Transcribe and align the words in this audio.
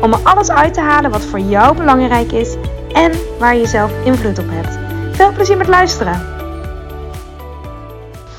om 0.00 0.12
er 0.12 0.20
alles 0.22 0.50
uit 0.50 0.74
te 0.74 0.80
halen 0.80 1.10
wat 1.10 1.24
voor 1.24 1.40
jou 1.40 1.76
belangrijk 1.76 2.32
is 2.32 2.54
en 2.92 3.12
waar 3.38 3.56
je 3.56 3.66
zelf 3.66 3.92
invloed 4.04 4.38
op 4.38 4.48
hebt. 4.48 4.78
Veel 5.16 5.32
plezier 5.32 5.56
met 5.56 5.68
luisteren! 5.68 6.32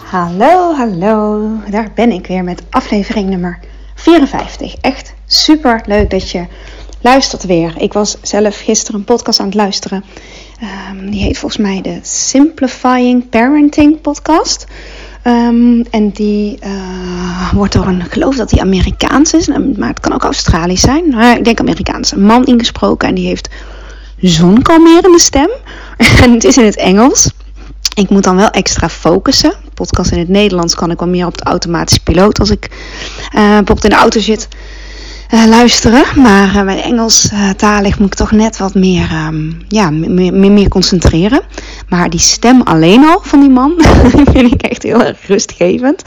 Hallo, 0.05 0.73
hallo, 0.73 1.49
daar 1.69 1.91
ben 1.95 2.11
ik 2.11 2.27
weer 2.27 2.43
met 2.43 2.63
aflevering 2.69 3.29
nummer 3.29 3.59
54. 3.95 4.75
Echt 4.81 5.13
super 5.25 5.81
leuk 5.85 6.09
dat 6.09 6.29
je 6.29 6.45
luistert 7.01 7.43
weer. 7.43 7.73
Ik 7.77 7.93
was 7.93 8.17
zelf 8.21 8.59
gisteren 8.59 8.99
een 8.99 9.05
podcast 9.05 9.39
aan 9.39 9.45
het 9.45 9.55
luisteren. 9.55 10.03
Um, 10.89 11.09
die 11.11 11.21
heet 11.21 11.37
volgens 11.37 11.61
mij 11.61 11.81
de 11.81 11.99
Simplifying 12.01 13.29
Parenting 13.29 14.01
Podcast. 14.01 14.65
Um, 15.27 15.85
en 15.91 16.09
die 16.09 16.59
uh, 16.63 17.53
wordt 17.53 17.73
door 17.73 17.87
een, 17.87 18.03
geloof 18.09 18.35
dat 18.35 18.49
die 18.49 18.61
Amerikaans 18.61 19.33
is, 19.33 19.47
maar 19.47 19.87
het 19.87 19.99
kan 19.99 20.13
ook 20.13 20.23
Australisch 20.23 20.81
zijn. 20.81 21.07
Maar 21.07 21.37
ik 21.37 21.43
denk 21.43 21.59
Amerikaans. 21.59 22.11
Een 22.11 22.25
man 22.25 22.45
ingesproken 22.45 23.07
en 23.07 23.15
die 23.15 23.27
heeft 23.27 23.49
zo'n 24.19 24.61
kalmerende 24.61 25.19
stem. 25.19 25.49
en 26.23 26.31
het 26.31 26.43
is 26.43 26.57
in 26.57 26.65
het 26.65 26.75
Engels. 26.75 27.31
Ik 27.95 28.09
moet 28.09 28.23
dan 28.23 28.35
wel 28.35 28.49
extra 28.49 28.89
focussen. 28.89 29.53
Podcast 29.73 30.11
in 30.11 30.19
het 30.19 30.29
Nederlands 30.29 30.75
kan 30.75 30.91
ik 30.91 30.99
wel 30.99 31.07
meer 31.07 31.25
op 31.25 31.37
de 31.37 31.43
automatische 31.43 32.03
piloot 32.03 32.39
als 32.39 32.49
ik 32.49 32.69
uh, 32.71 33.31
bijvoorbeeld 33.31 33.83
in 33.83 33.89
de 33.89 33.95
auto 33.95 34.19
zit. 34.19 34.47
Uh, 35.35 35.45
luisteren. 35.45 36.21
Maar 36.21 36.65
bij 36.65 36.81
Engels 36.81 37.31
uh, 37.31 37.49
talig 37.49 37.99
moet 37.99 38.07
ik 38.07 38.13
toch 38.13 38.31
net 38.31 38.57
wat 38.57 38.73
meer, 38.73 39.09
um, 39.27 39.57
ja, 39.67 39.89
meer, 39.89 40.33
meer, 40.33 40.69
concentreren. 40.69 41.41
Maar 41.89 42.09
die 42.09 42.19
stem 42.19 42.61
alleen 42.61 43.05
al 43.05 43.19
van 43.21 43.39
die 43.39 43.49
man 43.49 43.73
vind 44.33 44.53
ik 44.53 44.61
echt 44.61 44.83
heel 44.83 45.03
erg 45.03 45.27
rustgevend. 45.27 46.03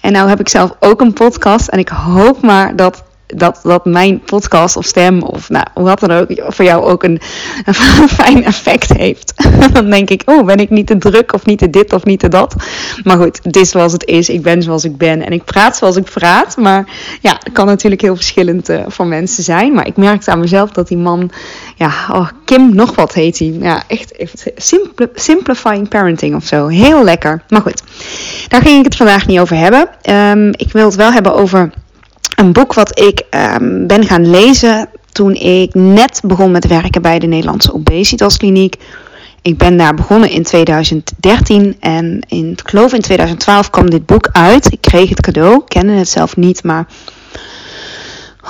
En 0.00 0.12
nou 0.12 0.28
heb 0.28 0.40
ik 0.40 0.48
zelf 0.48 0.76
ook 0.80 1.00
een 1.00 1.12
podcast. 1.12 1.68
En 1.68 1.78
ik 1.78 1.88
hoop 1.88 2.42
maar 2.42 2.76
dat 2.76 3.03
dat, 3.26 3.60
dat 3.62 3.84
mijn 3.84 4.20
podcast 4.20 4.76
of 4.76 4.84
stem 4.84 5.22
of 5.22 5.48
nou, 5.48 5.66
wat 5.74 6.00
dan 6.00 6.10
ook 6.10 6.26
voor 6.46 6.64
jou 6.64 6.84
ook 6.84 7.02
een, 7.02 7.20
een 7.64 7.74
fijn 8.20 8.44
effect 8.44 8.92
heeft. 8.92 9.34
Dan 9.72 9.90
denk 9.90 10.10
ik, 10.10 10.22
oh, 10.24 10.44
ben 10.44 10.56
ik 10.56 10.70
niet 10.70 10.86
te 10.86 10.98
druk 10.98 11.32
of 11.32 11.46
niet 11.46 11.58
te 11.58 11.70
dit 11.70 11.92
of 11.92 12.04
niet 12.04 12.20
te 12.20 12.28
dat. 12.28 12.54
Maar 13.02 13.16
goed, 13.16 13.40
het 13.42 13.56
is 13.56 13.70
zoals 13.70 13.92
het 13.92 14.04
is. 14.04 14.28
Ik 14.28 14.42
ben 14.42 14.62
zoals 14.62 14.84
ik 14.84 14.96
ben 14.96 15.26
en 15.26 15.32
ik 15.32 15.44
praat 15.44 15.76
zoals 15.76 15.96
ik 15.96 16.04
praat. 16.04 16.56
Maar 16.56 16.88
ja, 17.20 17.36
het 17.42 17.52
kan 17.52 17.66
natuurlijk 17.66 18.02
heel 18.02 18.16
verschillend 18.16 18.70
uh, 18.70 18.80
van 18.86 19.08
mensen 19.08 19.42
zijn. 19.42 19.72
Maar 19.72 19.86
ik 19.86 19.96
merkte 19.96 20.30
aan 20.30 20.40
mezelf 20.40 20.70
dat 20.70 20.88
die 20.88 20.98
man, 20.98 21.30
ja, 21.76 21.92
oh, 22.10 22.28
Kim 22.44 22.74
nog 22.74 22.94
wat 22.94 23.14
heet 23.14 23.38
hij. 23.38 23.56
Ja, 23.60 23.82
echt, 23.86 24.16
echt 24.16 24.46
simple, 24.56 25.10
simplifying 25.14 25.88
parenting 25.88 26.34
of 26.34 26.44
zo. 26.44 26.66
Heel 26.66 27.04
lekker. 27.04 27.42
Maar 27.48 27.60
goed, 27.60 27.82
daar 28.48 28.62
ging 28.62 28.78
ik 28.78 28.84
het 28.84 28.96
vandaag 28.96 29.26
niet 29.26 29.38
over 29.38 29.56
hebben. 29.56 29.88
Um, 30.10 30.48
ik 30.48 30.72
wil 30.72 30.84
het 30.84 30.94
wel 30.94 31.12
hebben 31.12 31.34
over 31.34 31.70
een 32.34 32.52
boek 32.52 32.74
wat 32.74 33.00
ik 33.00 33.22
um, 33.30 33.86
ben 33.86 34.06
gaan 34.06 34.30
lezen 34.30 34.88
toen 35.12 35.34
ik 35.34 35.74
net 35.74 36.20
begon 36.24 36.50
met 36.50 36.66
werken 36.66 37.02
bij 37.02 37.18
de 37.18 37.26
Nederlandse 37.26 37.74
Obesitaskliniek. 37.74 38.76
Ik 39.42 39.58
ben 39.58 39.76
daar 39.76 39.94
begonnen 39.94 40.30
in 40.30 40.42
2013 40.42 41.76
en 41.80 42.26
in, 42.28 42.50
ik 42.50 42.68
geloof 42.68 42.92
in 42.92 43.00
2012 43.00 43.70
kwam 43.70 43.90
dit 43.90 44.06
boek 44.06 44.28
uit. 44.32 44.72
Ik 44.72 44.80
kreeg 44.80 45.08
het 45.08 45.20
cadeau, 45.20 45.62
kende 45.66 45.92
het 45.92 46.08
zelf 46.08 46.36
niet, 46.36 46.62
maar 46.62 46.86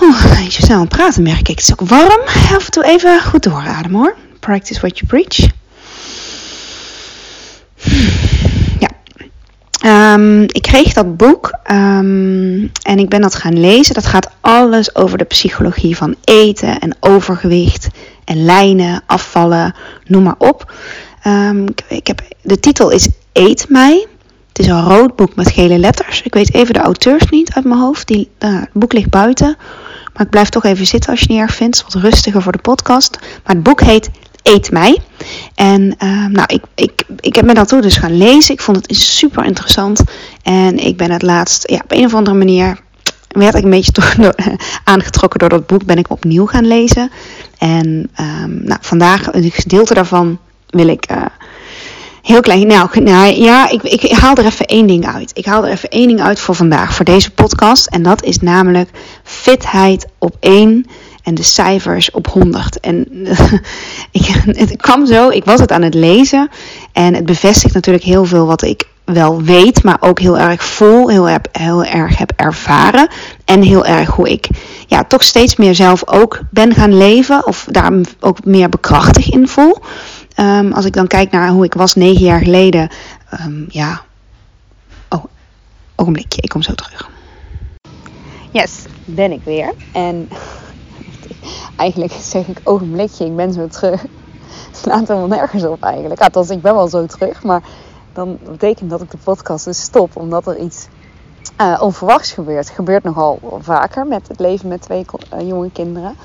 Oeh, 0.03 0.45
je 0.45 0.63
snel 0.63 0.77
aan 0.77 0.81
het 0.81 0.89
praten 0.89 1.23
merk 1.23 1.49
ik. 1.49 1.59
Het 1.59 1.61
is 1.61 1.73
ook 1.73 1.89
warm. 1.89 2.21
Af 2.57 2.65
en 2.65 2.71
toe 2.71 2.85
even 2.85 3.23
goed 3.23 3.43
doorademen 3.43 4.01
hoor. 4.01 4.15
Practice 4.41 4.81
what 4.81 4.99
you 4.99 5.07
preach. 5.07 5.53
Um, 9.87 10.43
ik 10.43 10.63
kreeg 10.63 10.93
dat 10.93 11.17
boek 11.17 11.59
um, 11.71 12.71
en 12.83 12.99
ik 12.99 13.09
ben 13.09 13.21
dat 13.21 13.35
gaan 13.35 13.61
lezen. 13.61 13.95
Dat 13.95 14.07
gaat 14.07 14.31
alles 14.41 14.95
over 14.95 15.19
de 15.19 15.25
psychologie 15.25 15.97
van 15.97 16.15
eten 16.25 16.81
en 16.81 16.97
overgewicht 17.01 17.89
en 18.25 18.45
lijnen, 18.45 19.03
afvallen, 19.07 19.75
noem 20.07 20.23
maar 20.23 20.35
op. 20.39 20.73
Um, 21.27 21.69
ik, 21.69 21.85
ik, 21.89 22.07
heb, 22.07 22.23
de 22.43 22.61
titel 22.61 22.91
is 22.91 23.09
Eet 23.33 23.67
mij. 23.69 24.07
Het 24.49 24.59
is 24.59 24.67
een 24.67 24.85
rood 24.85 25.17
boek 25.17 25.35
met 25.35 25.51
gele 25.51 25.79
letters. 25.79 26.23
Ik 26.23 26.35
weet 26.35 26.55
even 26.55 26.75
de 26.75 26.81
auteurs 26.81 27.29
niet 27.31 27.55
uit 27.55 27.65
mijn 27.65 27.81
hoofd. 27.81 28.07
Die, 28.07 28.31
uh, 28.39 28.61
het 28.61 28.73
boek 28.73 28.93
ligt 28.93 29.11
buiten. 29.11 29.57
Maar 30.15 30.25
ik 30.25 30.31
blijf 30.31 30.49
toch 30.49 30.65
even 30.65 30.87
zitten 30.87 31.11
als 31.11 31.19
je 31.19 31.25
het 31.25 31.35
niet 31.35 31.43
erg 31.43 31.55
vindt. 31.55 31.79
Het 31.79 31.87
is 31.87 31.95
wat 31.95 32.03
rustiger 32.03 32.43
voor 32.43 32.53
de 32.53 32.59
podcast. 32.59 33.19
Maar 33.21 33.55
het 33.55 33.63
boek 33.63 33.81
heet 33.81 34.11
Eet 34.45 34.71
mij. 34.71 34.99
En 35.55 35.83
uh, 35.83 36.27
nou, 36.27 36.47
ik, 36.47 36.63
ik, 36.75 37.05
ik 37.21 37.35
heb 37.35 37.45
me 37.45 37.55
dat 37.55 37.69
toen 37.69 37.81
dus 37.81 37.97
gaan 37.97 38.17
lezen. 38.17 38.55
Ik 38.55 38.61
vond 38.61 38.77
het 38.77 38.97
super 38.97 39.45
interessant. 39.45 40.03
En 40.43 40.79
ik 40.79 40.97
ben 40.97 41.11
het 41.11 41.23
laatst, 41.23 41.71
ja, 41.71 41.81
op 41.85 41.93
een 41.93 42.05
of 42.05 42.15
andere 42.15 42.37
manier 42.37 42.79
werd 43.29 43.55
ik 43.55 43.65
een 43.65 43.71
beetje 43.71 43.93
door, 44.17 44.35
aangetrokken 44.85 45.39
door 45.39 45.49
dat 45.49 45.67
boek. 45.67 45.85
Ben 45.85 45.99
ik 45.99 46.11
opnieuw 46.11 46.47
gaan 46.47 46.67
lezen. 46.67 47.11
En 47.59 48.11
um, 48.21 48.61
nou, 48.65 48.79
vandaag, 48.81 49.33
een 49.33 49.51
gedeelte 49.51 49.95
daarvan 49.95 50.39
wil 50.69 50.89
ik 50.89 51.11
uh, 51.11 51.25
heel 52.23 52.41
klein. 52.41 52.67
Nou, 52.67 53.01
nou 53.01 53.35
ja, 53.35 53.71
ik, 53.71 53.83
ik, 53.83 54.03
ik, 54.03 54.17
haal 54.17 54.35
er 54.35 54.45
even 54.45 54.67
één 54.67 54.87
ding 54.87 55.07
uit. 55.07 55.31
Ik 55.35 55.45
haal 55.45 55.67
er 55.67 55.73
even 55.73 55.89
één 55.89 56.09
ding 56.09 56.21
uit 56.21 56.41
voor 56.41 56.55
vandaag, 56.55 56.95
voor 56.95 57.05
deze 57.05 57.31
podcast. 57.31 57.87
En 57.87 58.03
dat 58.03 58.23
is 58.23 58.39
namelijk 58.39 58.91
fitheid 59.23 60.07
op 60.19 60.37
één 60.41 60.87
en 61.25 61.35
de 61.35 61.43
cijfers 61.43 62.11
op 62.11 62.27
100. 62.27 62.81
En 62.81 63.07
ik, 64.11 64.27
het 64.45 64.77
kwam 64.77 65.07
zo, 65.07 65.29
ik 65.29 65.45
was 65.45 65.61
het 65.61 65.73
aan 65.73 65.83
het 65.83 65.95
lezen 65.95 66.49
en 66.93 67.15
het 67.15 67.27
bevestigt 67.27 67.75
natuurlijk 67.75 68.05
heel 68.05 68.25
veel 68.25 68.47
wat 68.47 68.63
ik 68.63 68.87
wel 69.05 69.43
weet, 69.43 69.83
maar 69.83 69.97
ook 70.01 70.19
heel 70.19 70.39
erg 70.39 70.65
voel, 70.65 71.09
heel, 71.09 71.29
erg, 71.29 71.41
heel 71.53 71.85
erg 71.85 72.19
heb 72.19 72.33
ervaren. 72.37 73.09
En 73.45 73.63
heel 73.63 73.87
erg 73.87 74.11
hoe 74.11 74.31
ik 74.31 74.49
ja, 74.87 75.05
toch 75.05 75.23
steeds 75.23 75.57
meer 75.57 75.75
zelf 75.75 76.09
ook 76.09 76.41
ben 76.51 76.75
gaan 76.75 76.97
leven, 76.97 77.47
of 77.47 77.67
daar 77.71 77.93
ook 78.21 78.45
meer 78.45 78.69
bekrachtig 78.69 79.31
in 79.31 79.49
voel. 79.49 79.79
Um, 80.41 80.73
als 80.73 80.85
ik 80.85 80.93
dan 80.93 81.07
kijk 81.07 81.31
naar 81.31 81.49
hoe 81.49 81.65
ik 81.65 81.75
was 81.75 81.95
negen 81.95 82.25
jaar 82.25 82.41
geleden, 82.41 82.89
um, 83.41 83.67
ja. 83.69 84.03
Oh, 85.09 85.25
ogenblikje, 85.97 86.43
ik 86.43 86.49
kom 86.49 86.63
zo 86.63 86.75
terug. 86.75 87.11
Yes, 88.51 88.73
ben 89.05 89.33
ik 89.33 89.41
weer. 89.45 89.73
En 89.93 90.29
eigenlijk 91.77 92.13
zeg 92.13 92.49
ik 92.49 92.61
ogenblikje, 92.65 93.25
ik 93.25 93.37
ben 93.37 93.53
zo 93.53 93.67
terug. 93.67 94.05
Slaat 94.83 95.09
helemaal 95.09 95.29
nergens 95.29 95.65
op 95.65 95.83
eigenlijk. 95.83 96.21
Althans, 96.21 96.51
ik 96.51 96.63
ben 96.63 96.75
wel 96.75 96.89
zo 96.89 97.07
terug, 97.07 97.43
maar 97.43 97.63
dan 98.13 98.39
betekent 98.51 98.91
dat 98.91 99.03
ik 99.03 99.11
de 99.11 99.19
podcast 99.25 99.65
dus 99.65 99.83
stop, 99.83 100.17
omdat 100.17 100.47
er 100.47 100.59
iets 100.59 100.89
uh, 101.61 101.81
onverwachts 101.83 102.33
gebeurt. 102.33 102.67
Het 102.67 102.77
gebeurt 102.77 103.03
nogal 103.03 103.39
vaker 103.61 104.07
met 104.07 104.29
het 104.29 104.39
leven 104.39 104.69
met 104.69 104.83
twee 104.83 105.07
uh, 105.35 105.49
jonge 105.49 105.71
kinderen. 105.71 106.17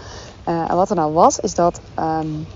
Uh, 0.48 0.70
en 0.70 0.76
wat 0.76 0.90
er 0.90 0.96
nou 0.96 1.14
was, 1.14 1.40
is 1.40 1.56
dat 1.56 1.80
um, 2.00 2.48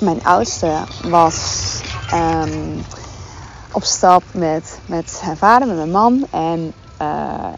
mijn 0.00 0.24
oudste 0.24 0.72
was 1.08 1.80
um, 2.14 2.84
op 3.72 3.82
stap 3.82 4.22
met, 4.32 4.78
met 4.86 5.20
haar 5.24 5.36
vader, 5.36 5.66
met 5.66 5.76
mijn 5.76 5.90
man. 5.90 6.26
En 6.30 6.72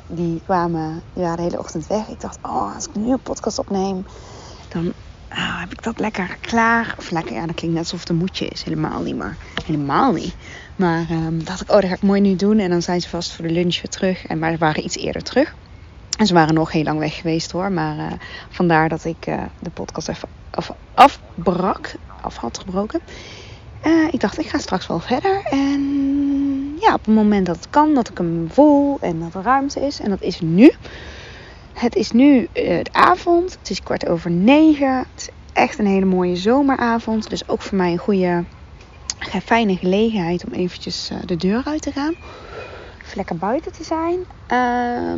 die 0.06 0.40
kwamen 0.44 1.02
ja, 1.12 1.36
de 1.36 1.42
hele 1.42 1.58
ochtend 1.58 1.86
weg. 1.86 2.08
Ik 2.08 2.20
dacht, 2.20 2.38
oh, 2.42 2.74
als 2.74 2.86
ik 2.86 2.94
nu 2.94 3.12
een 3.12 3.22
podcast 3.22 3.58
opneem, 3.58 4.04
dan 4.72 4.92
oh, 5.32 5.60
heb 5.60 5.72
ik 5.72 5.82
dat 5.82 5.98
lekker 5.98 6.36
klaar. 6.40 6.94
Of 6.98 7.10
lekker, 7.10 7.34
ja, 7.34 7.46
dat 7.46 7.54
klinkt 7.54 7.76
net 7.76 7.84
alsof 7.84 8.00
het 8.00 8.08
een 8.08 8.16
moedje 8.16 8.46
is. 8.46 8.62
Helemaal 8.62 9.02
niet, 9.02 9.16
maar 9.16 9.36
helemaal 9.64 10.12
niet. 10.12 10.34
Maar 10.76 11.06
um, 11.10 11.44
dacht 11.44 11.60
ik, 11.60 11.70
oh, 11.70 11.80
dat 11.80 11.88
ga 11.88 11.94
ik 11.94 12.02
mooi 12.02 12.20
nu 12.20 12.36
doen. 12.36 12.58
En 12.58 12.70
dan 12.70 12.82
zijn 12.82 13.00
ze 13.00 13.08
vast 13.08 13.32
voor 13.32 13.46
de 13.46 13.52
lunch 13.52 13.74
weer 13.74 13.90
terug. 13.90 14.26
En, 14.26 14.38
maar 14.38 14.52
ze 14.52 14.58
waren 14.58 14.84
iets 14.84 14.96
eerder 14.96 15.22
terug. 15.22 15.54
En 16.18 16.26
ze 16.26 16.34
waren 16.34 16.54
nog 16.54 16.72
heel 16.72 16.82
lang 16.82 16.98
weg 16.98 17.16
geweest 17.16 17.50
hoor. 17.50 17.72
Maar 17.72 17.96
uh, 17.96 18.12
vandaar 18.48 18.88
dat 18.88 19.04
ik 19.04 19.26
uh, 19.26 19.42
de 19.58 19.70
podcast 19.70 20.08
even 20.08 20.28
af, 20.50 20.72
afbrak. 20.94 21.94
Af 22.20 22.36
had 22.36 22.58
gebroken. 22.58 23.00
Uh, 23.86 24.08
ik 24.12 24.20
dacht, 24.20 24.38
ik 24.38 24.48
ga 24.48 24.58
straks 24.58 24.86
wel 24.86 25.00
verder. 25.00 25.42
En 25.44 25.80
ja, 26.80 26.94
op 26.94 27.04
het 27.04 27.14
moment 27.14 27.46
dat 27.46 27.56
het 27.56 27.70
kan, 27.70 27.94
dat 27.94 28.08
ik 28.10 28.18
hem 28.18 28.48
voel 28.50 28.98
en 29.00 29.20
dat 29.20 29.34
er 29.34 29.42
ruimte 29.42 29.80
is. 29.80 30.00
En 30.00 30.10
dat 30.10 30.22
is 30.22 30.40
nu. 30.40 30.72
Het 31.72 31.96
is 31.96 32.10
nu 32.10 32.48
de 32.52 32.92
avond. 32.92 33.56
Het 33.58 33.70
is 33.70 33.82
kwart 33.82 34.08
over 34.08 34.30
negen. 34.30 34.96
Het 34.96 35.06
is 35.16 35.28
echt 35.52 35.78
een 35.78 35.86
hele 35.86 36.04
mooie 36.04 36.36
zomeravond. 36.36 37.30
Dus 37.30 37.48
ook 37.48 37.62
voor 37.62 37.76
mij 37.76 37.92
een 37.92 37.98
goede, 37.98 38.44
fijne 39.44 39.76
gelegenheid 39.76 40.44
om 40.44 40.52
eventjes 40.52 41.10
uh, 41.12 41.18
de 41.24 41.36
deur 41.36 41.62
uit 41.64 41.82
te 41.82 41.92
gaan. 41.92 42.14
Even 43.02 43.16
lekker 43.16 43.36
buiten 43.36 43.72
te 43.72 43.84
zijn. 43.84 44.18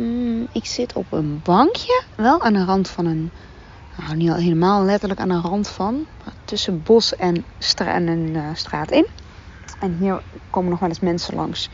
Um, 0.01 0.47
ik 0.51 0.65
zit 0.65 0.93
op 0.93 1.05
een 1.11 1.41
bankje. 1.43 2.03
Wel 2.15 2.41
aan 2.41 2.53
de 2.53 2.65
rand 2.65 2.89
van 2.89 3.05
een 3.05 3.31
nou, 3.97 4.15
niet 4.15 4.29
al 4.29 4.35
helemaal 4.35 4.83
letterlijk 4.83 5.19
aan 5.19 5.29
de 5.29 5.39
rand 5.39 5.67
van. 5.67 6.05
Tussen 6.45 6.83
bos 6.83 7.15
en, 7.15 7.45
een 7.85 8.35
uh, 8.35 8.47
straat 8.53 8.91
in. 8.91 9.05
En 9.79 9.97
hier 9.99 10.21
komen 10.49 10.69
nog 10.69 10.79
wel 10.79 10.89
eens 10.89 10.99
mensen 10.99 11.35
langs, 11.35 11.69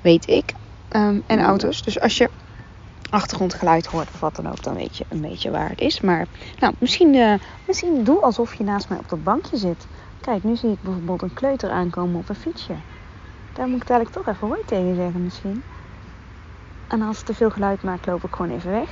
weet 0.00 0.28
ik. 0.28 0.52
Ehm, 0.88 1.20
en 1.26 1.40
auto's. 1.40 1.82
Dus 1.82 2.00
als 2.00 2.16
je 2.16 2.30
achtergrondgeluid 3.12 3.86
hoort 3.86 4.08
of 4.14 4.20
wat 4.20 4.36
dan 4.36 4.48
ook, 4.48 4.62
dan 4.62 4.74
weet 4.74 4.96
je 4.96 5.04
een 5.08 5.20
beetje 5.20 5.50
waar 5.50 5.68
het 5.68 5.80
is. 5.80 6.00
Maar 6.00 6.26
nou, 6.58 6.74
misschien, 6.78 7.14
uh, 7.14 7.34
misschien 7.66 8.04
doe 8.04 8.20
alsof 8.20 8.54
je 8.54 8.64
naast 8.64 8.88
mij 8.88 8.98
op 8.98 9.08
dat 9.08 9.24
bankje 9.24 9.56
zit. 9.56 9.86
Kijk, 10.20 10.44
nu 10.44 10.56
zie 10.56 10.70
ik 10.70 10.82
bijvoorbeeld 10.82 11.22
een 11.22 11.34
kleuter 11.34 11.70
aankomen 11.70 12.20
op 12.20 12.28
een 12.28 12.34
fietsje. 12.34 12.74
Daar 13.52 13.68
moet 13.68 13.80
ik 13.80 13.86
dadelijk 13.86 14.14
toch 14.14 14.28
even 14.28 14.48
hoi 14.48 14.60
tegen 14.66 14.94
zeggen 14.94 15.22
misschien. 15.22 15.62
En 16.88 17.02
als 17.02 17.16
het 17.16 17.26
te 17.26 17.34
veel 17.34 17.50
geluid 17.50 17.82
maakt, 17.82 18.06
loop 18.06 18.24
ik 18.24 18.34
gewoon 18.34 18.56
even 18.56 18.70
weg. 18.70 18.88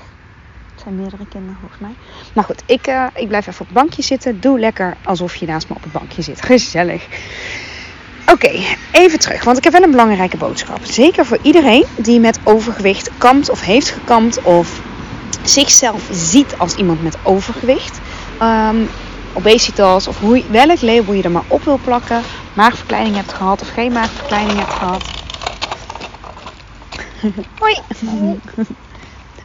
Het 0.73 0.81
zijn 0.83 0.97
meerdere 0.97 1.27
kinderen 1.29 1.57
volgens 1.61 1.81
mij. 1.81 1.95
Maar 2.35 2.45
goed, 2.45 2.63
ik, 2.67 2.87
uh, 2.87 3.07
ik 3.15 3.29
blijf 3.29 3.47
even 3.47 3.61
op 3.61 3.67
het 3.67 3.77
bankje 3.77 4.03
zitten. 4.03 4.41
Doe 4.41 4.59
lekker 4.59 4.97
alsof 5.05 5.35
je 5.35 5.47
naast 5.47 5.69
me 5.69 5.75
op 5.75 5.83
het 5.83 5.93
bankje 5.93 6.23
zit. 6.23 6.43
Gezellig. 6.43 7.07
Oké, 8.33 8.51
even 8.93 9.19
terug, 9.19 9.45
want 9.45 9.57
ik 9.57 9.65
heb 9.65 9.73
wel 9.73 9.83
een 9.83 9.91
belangrijke 9.91 10.37
boodschap. 10.37 10.85
Zeker 10.85 11.27
voor 11.27 11.39
iedereen 11.43 11.85
die 11.97 12.21
met 12.21 12.39
overgewicht 12.45 13.11
kampt 13.19 13.51
of 13.51 13.61
heeft 13.61 13.89
gekampt 13.89 14.43
of 14.43 14.81
zichzelf 15.45 16.09
ziet 16.11 16.59
als 16.59 16.75
iemand 16.75 17.03
met 17.03 17.17
overgewicht. 17.23 17.99
Um, 18.43 18.89
obesitas 19.33 20.09
of 20.09 20.19
hoe, 20.19 20.45
welk 20.51 20.81
label 20.81 21.15
je 21.15 21.23
er 21.23 21.31
maar 21.31 21.45
op 21.49 21.65
wil 21.65 21.79
plakken. 21.85 22.23
Maagverkleining 22.55 23.17
hebt 23.17 23.33
gehad 23.33 23.61
of 23.61 23.69
geen 23.69 23.93
maagverkleining 23.93 24.59
hebt 24.59 24.73
gehad. 24.73 25.03
Hoi. 27.61 27.79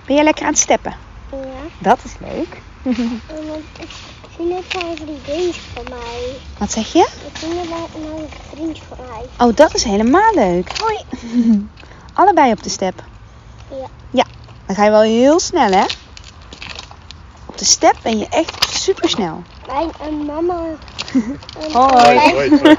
Ben 0.05 0.15
jij 0.15 0.23
lekker 0.23 0.45
aan 0.45 0.51
het 0.51 0.59
steppen? 0.59 0.95
Ja. 1.31 1.37
Dat 1.77 1.99
is 2.03 2.15
leuk. 2.19 2.61
zie 4.37 4.45
net 4.45 4.63
bij 4.73 4.89
een 4.89 5.19
vriendje 5.23 5.61
van 5.73 5.83
mij. 5.89 6.35
Wat 6.57 6.71
zeg 6.71 6.93
je? 6.93 7.07
Ik 7.33 7.47
net 7.53 7.69
bij 7.69 8.01
een 8.01 8.29
vriendje 8.53 8.83
van 8.87 8.97
mij. 9.09 9.47
Oh, 9.47 9.55
dat 9.55 9.73
is 9.73 9.83
helemaal 9.83 10.33
leuk. 10.33 10.71
Hoi. 10.79 10.97
Allebei 12.13 12.51
op 12.51 12.63
de 12.63 12.69
step. 12.69 13.03
Ja. 13.69 13.87
Ja, 14.09 14.25
dan 14.65 14.75
ga 14.75 14.83
je 14.83 14.89
wel 14.91 15.01
heel 15.01 15.39
snel, 15.39 15.71
hè? 15.71 15.85
Op 17.45 17.57
de 17.57 17.65
step 17.65 17.95
ben 18.01 18.17
je 18.17 18.27
echt 18.29 18.67
super 18.69 19.09
snel. 19.09 19.43
Mijn 19.67 19.91
en 20.01 20.25
mama. 20.25 20.61
En 21.59 21.71
Hoi. 21.71 22.49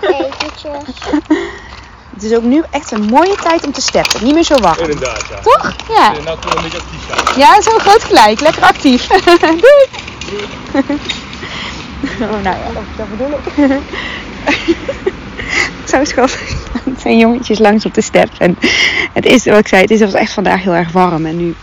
Het 2.15 2.25
is 2.25 2.35
ook 2.35 2.43
nu 2.43 2.63
echt 2.71 2.91
een 2.91 3.05
mooie 3.05 3.35
tijd 3.35 3.65
om 3.65 3.73
te 3.73 3.81
steppen. 3.81 4.25
Niet 4.25 4.35
meer 4.35 4.45
zo 4.45 4.57
warm. 4.57 4.79
Inderdaad, 4.79 5.25
ja. 5.31 5.41
Toch? 5.41 5.75
Ja. 5.89 6.13
Nou 6.13 6.39
een 6.57 6.63
beetje 6.63 6.79
actief 6.79 7.07
zijn. 7.07 7.39
Ja, 7.39 7.61
zo 7.63 7.79
groot 7.79 8.05
gelijk. 8.05 8.41
Lekker 8.41 8.63
actief. 8.63 9.07
Doei. 9.07 9.89
Oh, 12.03 12.31
nou 12.31 12.43
ja, 12.43 12.73
dat, 12.75 12.83
dat 12.97 13.11
bedoel 13.11 13.31
ik. 13.31 13.81
Zo 15.85 16.05
schattig. 16.05 16.71
Het 16.85 17.01
zijn 17.01 17.19
jongetjes 17.19 17.59
langs 17.59 17.85
op 17.85 17.95
de 17.95 18.01
step. 18.01 18.29
En 18.39 18.57
het 19.13 19.27
is, 19.27 19.45
wat 19.45 19.59
ik 19.59 19.69
zei, 19.69 19.83
het 19.83 19.91
is, 19.91 20.01
was 20.01 20.15
echt 20.15 20.33
vandaag 20.33 20.63
heel 20.63 20.75
erg 20.75 20.93
warm. 20.93 21.27
En 21.27 21.37
nu 21.37 21.55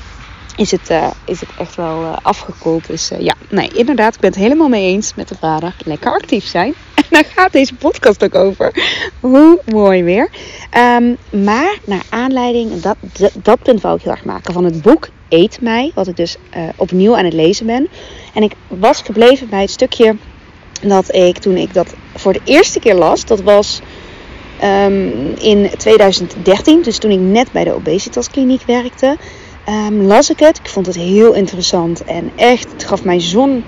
is 0.55 0.71
het, 0.71 0.89
uh, 0.89 1.07
is 1.25 1.39
het 1.39 1.49
echt 1.57 1.75
wel 1.75 2.01
uh, 2.01 2.17
afgekoeld. 2.21 2.87
Dus 2.87 3.11
uh, 3.11 3.19
ja, 3.19 3.33
nee, 3.49 3.67
inderdaad, 3.67 4.15
ik 4.15 4.19
ben 4.19 4.29
het 4.29 4.39
helemaal 4.39 4.69
mee 4.69 4.87
eens 4.87 5.13
met 5.15 5.27
de 5.27 5.35
vader. 5.39 5.75
Lekker 5.85 6.11
actief 6.11 6.45
zijn. 6.45 6.73
En 7.03 7.03
daar 7.09 7.31
gaat 7.35 7.51
deze 7.51 7.75
podcast 7.75 8.23
ook 8.23 8.35
over. 8.35 8.71
Hoe 9.19 9.59
mooi 9.65 10.03
weer. 10.03 10.29
Um, 10.77 11.17
maar 11.43 11.77
naar 11.85 12.03
aanleiding, 12.09 12.81
dat, 12.81 12.95
dat, 13.01 13.31
dat 13.43 13.63
punt 13.63 13.81
wou 13.81 13.95
ik 13.95 14.03
heel 14.03 14.11
erg 14.11 14.25
maken, 14.25 14.53
van 14.53 14.63
het 14.63 14.81
boek 14.81 15.07
Eet 15.33 15.61
Mij. 15.61 15.91
Wat 15.95 16.07
ik 16.07 16.15
dus 16.15 16.37
opnieuw 16.75 17.17
aan 17.17 17.25
het 17.25 17.33
lezen 17.33 17.65
ben. 17.65 17.87
En 18.33 18.43
ik 18.43 18.53
was 18.67 19.01
gebleven 19.01 19.49
bij 19.49 19.61
het 19.61 19.71
stukje 19.71 20.15
dat 20.81 21.15
ik 21.15 21.37
toen 21.37 21.57
ik 21.57 21.73
dat 21.73 21.93
voor 22.15 22.33
de 22.33 22.41
eerste 22.43 22.79
keer 22.79 22.95
las, 22.95 23.25
dat 23.25 23.41
was 23.41 23.81
um, 24.63 25.33
in 25.35 25.69
2013, 25.77 26.81
dus 26.81 26.97
toen 26.97 27.11
ik 27.11 27.19
net 27.19 27.51
bij 27.51 27.63
de 27.63 27.73
obesitaskliniek 27.73 28.63
werkte, 28.65 29.17
um, 29.69 30.01
las 30.01 30.29
ik 30.29 30.39
het. 30.39 30.57
Ik 30.57 30.69
vond 30.69 30.85
het 30.85 30.95
heel 30.95 31.33
interessant 31.33 32.03
en 32.03 32.31
echt, 32.35 32.71
het 32.71 32.83
gaf 32.83 33.03
mij 33.03 33.19
zo'n, 33.19 33.63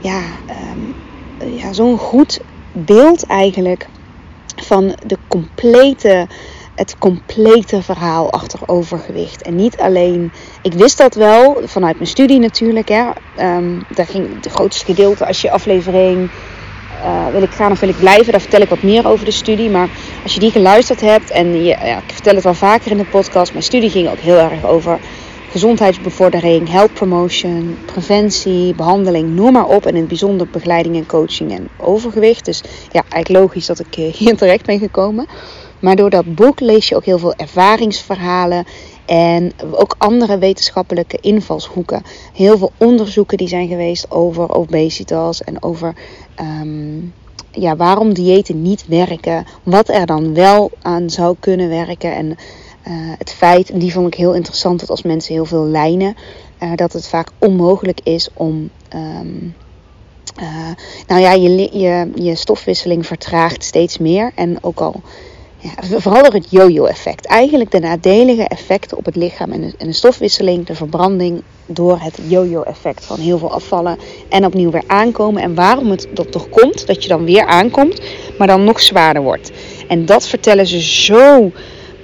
ja, 0.00 0.22
um, 0.72 0.94
ja, 1.56 1.72
zo'n 1.72 1.98
goed 1.98 2.40
beeld 2.72 3.26
eigenlijk 3.26 3.86
van 4.56 4.94
de 5.06 5.18
complete 5.28 6.26
het 6.76 6.98
complete 6.98 7.82
verhaal 7.82 8.32
achter 8.32 8.60
overgewicht. 8.66 9.42
En 9.42 9.54
niet 9.54 9.76
alleen, 9.76 10.32
ik 10.62 10.72
wist 10.72 10.98
dat 10.98 11.14
wel 11.14 11.60
vanuit 11.64 11.96
mijn 11.96 12.08
studie 12.08 12.38
natuurlijk. 12.38 12.88
Hè. 12.88 13.04
Um, 13.56 13.82
daar 13.94 14.06
ging 14.06 14.34
het 14.34 14.52
grootste 14.52 14.84
gedeelte 14.84 15.26
als 15.26 15.40
je 15.40 15.50
aflevering 15.50 16.30
uh, 17.04 17.26
wil 17.32 17.42
ik 17.42 17.50
gaan 17.50 17.72
of 17.72 17.80
wil 17.80 17.88
ik 17.88 17.98
blijven, 17.98 18.32
daar 18.32 18.40
vertel 18.40 18.60
ik 18.60 18.68
wat 18.68 18.82
meer 18.82 19.08
over 19.08 19.24
de 19.24 19.30
studie. 19.30 19.70
Maar 19.70 19.88
als 20.22 20.34
je 20.34 20.40
die 20.40 20.50
geluisterd 20.50 21.00
hebt, 21.00 21.30
en 21.30 21.64
je, 21.64 21.64
ja, 21.64 21.96
ik 21.96 22.12
vertel 22.12 22.34
het 22.34 22.44
wel 22.44 22.54
vaker 22.54 22.90
in 22.90 22.96
de 22.96 23.04
podcast, 23.04 23.52
mijn 23.52 23.64
studie 23.64 23.90
ging 23.90 24.08
ook 24.08 24.18
heel 24.18 24.38
erg 24.38 24.64
over 24.64 24.98
gezondheidsbevordering, 25.50 26.68
health 26.70 26.92
promotion, 26.92 27.78
preventie, 27.84 28.74
behandeling, 28.74 29.34
noem 29.34 29.52
maar 29.52 29.66
op. 29.66 29.86
En 29.86 29.92
in 29.92 30.00
het 30.00 30.08
bijzonder 30.08 30.48
begeleiding 30.50 30.96
en 30.96 31.06
coaching 31.06 31.52
en 31.52 31.68
overgewicht. 31.76 32.44
Dus 32.44 32.62
ja, 32.92 33.04
eigenlijk 33.08 33.44
logisch 33.44 33.66
dat 33.66 33.78
ik 33.78 34.14
hier 34.14 34.36
terecht 34.36 34.66
ben 34.66 34.78
gekomen. 34.78 35.26
Maar 35.80 35.96
door 35.96 36.10
dat 36.10 36.34
boek 36.34 36.60
lees 36.60 36.88
je 36.88 36.96
ook 36.96 37.04
heel 37.04 37.18
veel 37.18 37.34
ervaringsverhalen 37.34 38.64
en 39.06 39.52
ook 39.70 39.94
andere 39.98 40.38
wetenschappelijke 40.38 41.18
invalshoeken. 41.20 42.02
Heel 42.32 42.58
veel 42.58 42.72
onderzoeken 42.76 43.38
die 43.38 43.48
zijn 43.48 43.68
geweest 43.68 44.10
over 44.10 44.54
obesitas 44.54 45.42
en 45.42 45.62
over 45.62 45.94
um, 46.40 47.12
ja, 47.50 47.76
waarom 47.76 48.14
diëten 48.14 48.62
niet 48.62 48.86
werken. 48.86 49.46
Wat 49.62 49.88
er 49.88 50.06
dan 50.06 50.34
wel 50.34 50.70
aan 50.82 51.10
zou 51.10 51.36
kunnen 51.40 51.68
werken. 51.68 52.14
En 52.14 52.26
uh, 52.26 52.34
het 53.18 53.32
feit, 53.32 53.80
die 53.80 53.92
vond 53.92 54.06
ik 54.06 54.14
heel 54.14 54.34
interessant, 54.34 54.80
dat 54.80 54.90
als 54.90 55.02
mensen 55.02 55.34
heel 55.34 55.44
veel 55.44 55.64
lijnen, 55.64 56.16
uh, 56.62 56.70
dat 56.74 56.92
het 56.92 57.08
vaak 57.08 57.28
onmogelijk 57.38 58.00
is 58.02 58.28
om. 58.34 58.70
Um, 58.94 59.54
uh, 60.40 60.70
nou 61.06 61.20
ja, 61.20 61.32
je, 61.32 61.78
je, 61.78 62.10
je 62.14 62.34
stofwisseling 62.34 63.06
vertraagt 63.06 63.64
steeds 63.64 63.98
meer. 63.98 64.32
En 64.34 64.58
ook 64.60 64.80
al 64.80 65.00
ja, 65.66 65.98
vooral 66.00 66.22
door 66.22 66.32
het 66.32 66.50
yo-yo-effect. 66.50 67.26
Eigenlijk 67.26 67.70
de 67.70 67.78
nadelige 67.78 68.42
effecten 68.42 68.96
op 68.96 69.04
het 69.04 69.16
lichaam 69.16 69.52
en 69.52 69.60
de, 69.60 69.86
de 69.86 69.92
stofwisseling, 69.92 70.66
de 70.66 70.74
verbranding 70.74 71.42
door 71.66 71.98
het 72.00 72.18
yo-yo-effect 72.26 73.04
van 73.04 73.18
heel 73.18 73.38
veel 73.38 73.52
afvallen 73.52 73.98
en 74.28 74.44
opnieuw 74.44 74.70
weer 74.70 74.84
aankomen. 74.86 75.42
En 75.42 75.54
waarom 75.54 75.90
het 75.90 76.08
dat 76.12 76.32
toch 76.32 76.48
komt, 76.48 76.86
dat 76.86 77.02
je 77.02 77.08
dan 77.08 77.24
weer 77.24 77.46
aankomt, 77.46 78.00
maar 78.38 78.46
dan 78.46 78.64
nog 78.64 78.80
zwaarder 78.80 79.22
wordt. 79.22 79.50
En 79.88 80.06
dat 80.06 80.26
vertellen 80.26 80.66
ze 80.66 80.80
zo 80.80 81.50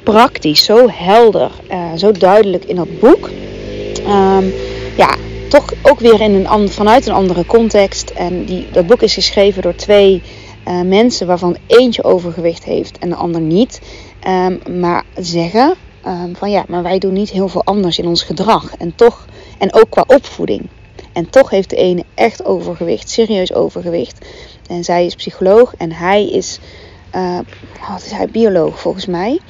praktisch, 0.03 0.65
zo 0.65 0.89
helder, 0.91 1.51
uh, 1.71 1.93
zo 1.97 2.13
duidelijk 2.13 2.65
in 2.65 2.77
dat 2.77 2.99
boek. 3.01 3.31
Um, 4.07 4.53
ja, 4.97 5.15
toch 5.49 5.73
ook 5.83 6.01
weer 6.01 6.21
in 6.21 6.47
een, 6.47 6.69
vanuit 6.69 7.07
een 7.07 7.15
andere 7.15 7.47
context. 7.47 8.11
En 8.11 8.45
die, 8.45 8.67
dat 8.73 8.87
boek 8.87 9.03
is 9.03 9.15
geschreven 9.15 9.63
door 9.63 9.75
twee 9.75 10.23
uh, 10.69 10.81
mensen 10.81 11.27
waarvan 11.27 11.57
eentje 11.67 12.05
overgewicht 12.05 12.65
heeft 12.65 12.99
en 12.99 13.09
de 13.09 13.15
ander 13.15 13.41
niet. 13.41 13.81
Um, 14.29 14.81
maar 14.81 15.05
zeggen 15.17 15.75
um, 16.07 16.37
van 16.37 16.51
ja, 16.51 16.65
maar 16.69 16.83
wij 16.83 16.99
doen 16.99 17.13
niet 17.13 17.31
heel 17.31 17.49
veel 17.49 17.65
anders 17.65 17.99
in 17.99 18.07
ons 18.07 18.23
gedrag. 18.23 18.75
En 18.79 18.95
toch, 18.95 19.27
en 19.59 19.75
ook 19.75 19.91
qua 19.91 20.05
opvoeding. 20.07 20.69
En 21.13 21.31
toch 21.31 21.51
heeft 21.51 21.71
de 21.71 21.77
ene 21.77 22.05
echt 22.15 22.45
overgewicht, 22.45 23.11
serieus 23.11 23.55
overgewicht. 23.55 24.27
En 24.69 24.85
zij 24.85 25.07
is 25.07 25.15
psycholoog 25.15 25.75
en 25.79 25.93
hij 25.93 26.29
is, 26.29 26.59
uh, 27.15 27.39
wat 27.89 28.05
is 28.05 28.13
hij, 28.13 28.27
bioloog 28.27 28.81
volgens 28.81 29.07
mij. 29.07 29.41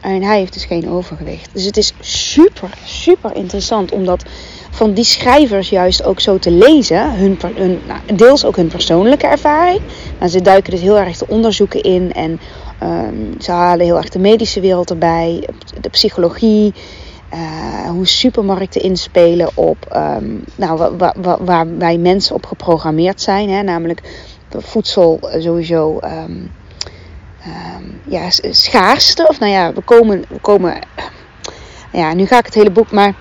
En 0.00 0.22
hij 0.22 0.38
heeft 0.38 0.52
dus 0.52 0.64
geen 0.64 0.90
overgewicht. 0.90 1.50
Dus 1.52 1.64
het 1.64 1.76
is 1.76 1.92
super, 2.00 2.70
super 2.84 3.36
interessant 3.36 3.92
om 3.92 4.04
dat 4.04 4.24
van 4.72 4.92
die 4.92 5.04
schrijvers 5.04 5.68
juist 5.68 6.04
ook 6.04 6.20
zo 6.20 6.38
te 6.38 6.50
lezen. 6.50 7.14
Hun, 7.14 7.38
nou, 7.86 8.00
deels 8.14 8.44
ook 8.44 8.56
hun 8.56 8.68
persoonlijke 8.68 9.26
ervaring. 9.26 9.80
Maar 10.18 10.28
ze 10.28 10.40
duiken 10.40 10.70
dus 10.70 10.80
heel 10.80 10.98
erg 10.98 11.18
de 11.18 11.28
onderzoeken 11.28 11.82
in. 11.82 12.12
En 12.12 12.40
um, 12.82 13.34
ze 13.40 13.50
halen 13.50 13.86
heel 13.86 13.96
erg 13.96 14.08
de 14.08 14.18
medische 14.18 14.60
wereld 14.60 14.90
erbij. 14.90 15.48
De 15.80 15.88
psychologie. 15.88 16.74
Uh, 17.34 17.88
hoe 17.88 18.06
supermarkten 18.06 18.82
inspelen 18.82 19.50
op 19.54 19.76
um, 19.96 20.44
nou, 20.54 20.96
waar, 21.44 21.78
wij 21.78 21.98
mensen 21.98 22.34
op 22.34 22.46
geprogrammeerd 22.46 23.20
zijn. 23.20 23.50
Hè, 23.50 23.62
namelijk 23.62 24.00
voedsel 24.58 25.20
sowieso 25.38 26.00
um, 26.04 26.50
ja, 28.04 28.30
schaarste. 28.50 29.26
Of 29.28 29.38
nou 29.38 29.52
ja, 29.52 29.72
we 29.72 29.80
komen, 29.80 30.24
we 30.28 30.38
komen. 30.40 30.78
Ja, 31.92 32.14
nu 32.14 32.26
ga 32.26 32.38
ik 32.38 32.44
het 32.44 32.54
hele 32.54 32.70
boek 32.70 32.90
maar. 32.90 33.14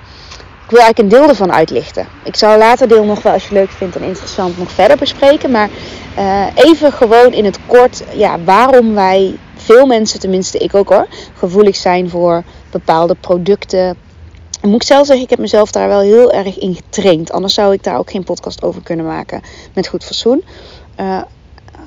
Ik 0.72 0.78
wil 0.78 0.86
eigenlijk 0.86 1.14
een 1.14 1.20
deel 1.20 1.30
ervan 1.30 1.58
uitlichten. 1.58 2.08
Ik 2.24 2.36
zal 2.36 2.58
later 2.58 2.88
deel 2.88 3.04
nog 3.04 3.22
wel, 3.22 3.34
als 3.34 3.48
je 3.48 3.54
leuk 3.54 3.70
vindt 3.70 3.96
en 3.96 4.02
interessant, 4.02 4.58
nog 4.58 4.72
verder 4.72 4.98
bespreken. 4.98 5.52
Maar 5.52 5.70
uh, 6.18 6.46
even 6.56 6.92
gewoon 6.92 7.34
in 7.34 7.46
het 7.46 7.60
kort, 7.66 8.04
ja, 8.16 8.40
waarom 8.44 8.94
wij, 8.94 9.38
veel 9.56 9.86
mensen, 9.86 10.20
tenminste 10.20 10.58
ik 10.58 10.76
ook 10.76 10.90
hoor, 10.90 11.08
gevoelig 11.34 11.76
zijn 11.76 12.10
voor 12.10 12.44
bepaalde 12.70 13.16
producten. 13.16 13.98
En 14.62 14.70
moet 14.70 14.82
ik 14.82 14.88
zelf 14.88 15.06
zeggen, 15.06 15.24
ik 15.24 15.30
heb 15.30 15.40
mezelf 15.40 15.72
daar 15.72 15.88
wel 15.88 16.00
heel 16.00 16.32
erg 16.32 16.60
in 16.60 16.76
getraind. 16.76 17.32
Anders 17.32 17.54
zou 17.54 17.74
ik 17.74 17.84
daar 17.84 17.98
ook 17.98 18.12
geen 18.12 18.24
podcast 18.24 18.64
over 18.64 18.82
kunnen 18.82 19.06
maken 19.06 19.42
met 19.74 19.88
goed 19.88 20.04
fatsoen. 20.04 20.44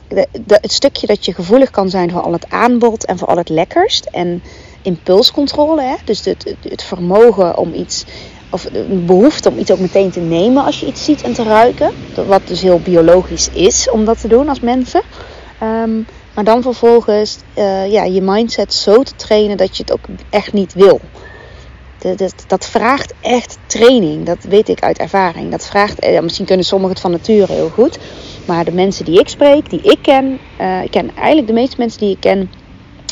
De, 0.08 0.26
het 0.60 0.72
stukje 0.72 1.06
dat 1.06 1.24
je 1.24 1.34
gevoelig 1.34 1.70
kan 1.70 1.90
zijn 1.90 2.10
voor 2.10 2.22
al 2.22 2.32
het 2.32 2.50
aanbod 2.50 3.04
en 3.04 3.18
voor 3.18 3.28
al 3.28 3.36
het 3.36 3.48
lekkerst. 3.48 4.04
En 4.04 4.42
impulscontrole, 4.84 5.82
hè? 5.82 5.94
dus 6.04 6.24
het, 6.24 6.54
het 6.68 6.82
vermogen 6.82 7.58
om 7.58 7.74
iets, 7.74 8.04
of 8.54 8.62
de 8.72 8.82
behoefte 8.82 9.48
om 9.50 9.58
iets 9.58 9.70
ook 9.70 9.78
meteen 9.78 10.10
te 10.10 10.20
nemen 10.20 10.64
als 10.64 10.80
je 10.80 10.86
iets 10.86 11.04
ziet 11.04 11.22
en 11.22 11.32
te 11.32 11.42
ruiken. 11.42 11.92
Wat 12.26 12.40
dus 12.46 12.60
heel 12.60 12.80
biologisch 12.80 13.50
is 13.52 13.90
om 13.90 14.04
dat 14.04 14.20
te 14.20 14.28
doen 14.28 14.48
als 14.48 14.60
mensen. 14.60 15.02
Ehm, 15.58 16.00
maar 16.34 16.44
dan 16.44 16.62
vervolgens 16.62 17.38
uh, 17.58 17.92
ja, 17.92 18.04
je 18.04 18.22
mindset 18.22 18.74
zo 18.74 19.02
te 19.02 19.16
trainen 19.16 19.56
dat 19.56 19.76
je 19.76 19.82
het 19.82 19.92
ook 19.92 20.04
echt 20.30 20.52
niet 20.52 20.72
wil. 20.72 21.00
Dat, 21.98 22.34
dat, 22.46 22.66
vraagt 22.66 23.14
echt 23.20 23.58
training. 23.66 24.26
Dat 24.26 24.44
weet 24.48 24.68
ik 24.68 24.82
uit 24.82 24.98
ervaring. 24.98 25.50
Dat 25.50 25.66
vraagt, 25.66 25.98
eh, 25.98 26.20
misschien 26.20 26.46
kunnen 26.46 26.64
sommigen 26.64 26.92
het 26.92 27.00
van 27.00 27.10
nature 27.10 27.52
heel 27.52 27.68
goed. 27.68 27.98
Maar 28.46 28.64
de 28.64 28.72
mensen 28.72 29.04
die 29.04 29.18
ik 29.18 29.28
spreek, 29.28 29.70
die 29.70 29.80
ik 29.82 29.98
ken, 30.02 30.38
uh, 30.60 30.82
ik 30.82 30.90
ken 30.90 31.10
eigenlijk 31.16 31.46
de 31.46 31.52
meeste 31.52 31.76
mensen 31.78 32.00
die 32.00 32.10
ik 32.10 32.20
ken, 32.20 32.50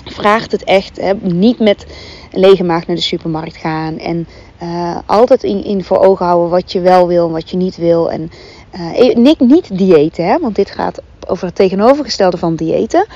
vraagt 0.04 0.52
het 0.52 0.64
echt. 0.64 1.00
Hè, 1.00 1.12
niet 1.20 1.58
met 1.58 1.86
lege 2.32 2.64
maag 2.64 2.86
naar 2.86 2.96
de 2.96 3.02
supermarkt 3.02 3.56
gaan. 3.56 3.98
En 3.98 4.26
uh, 4.62 4.96
altijd 5.06 5.42
in, 5.42 5.64
in 5.64 5.84
voor 5.84 5.98
ogen 5.98 6.26
houden 6.26 6.50
wat 6.50 6.72
je 6.72 6.80
wel 6.80 7.06
wil 7.06 7.26
en 7.26 7.32
wat 7.32 7.50
je 7.50 7.56
niet 7.56 7.76
wil. 7.76 8.10
En 8.10 8.30
uh, 8.96 9.14
niet, 9.14 9.40
niet 9.40 9.78
diëten, 9.78 10.26
hè, 10.26 10.38
want 10.38 10.54
dit 10.56 10.70
gaat 10.70 11.02
over 11.26 11.46
het 11.46 11.54
tegenovergestelde 11.54 12.36
van 12.36 12.56
diëten. 12.56 13.06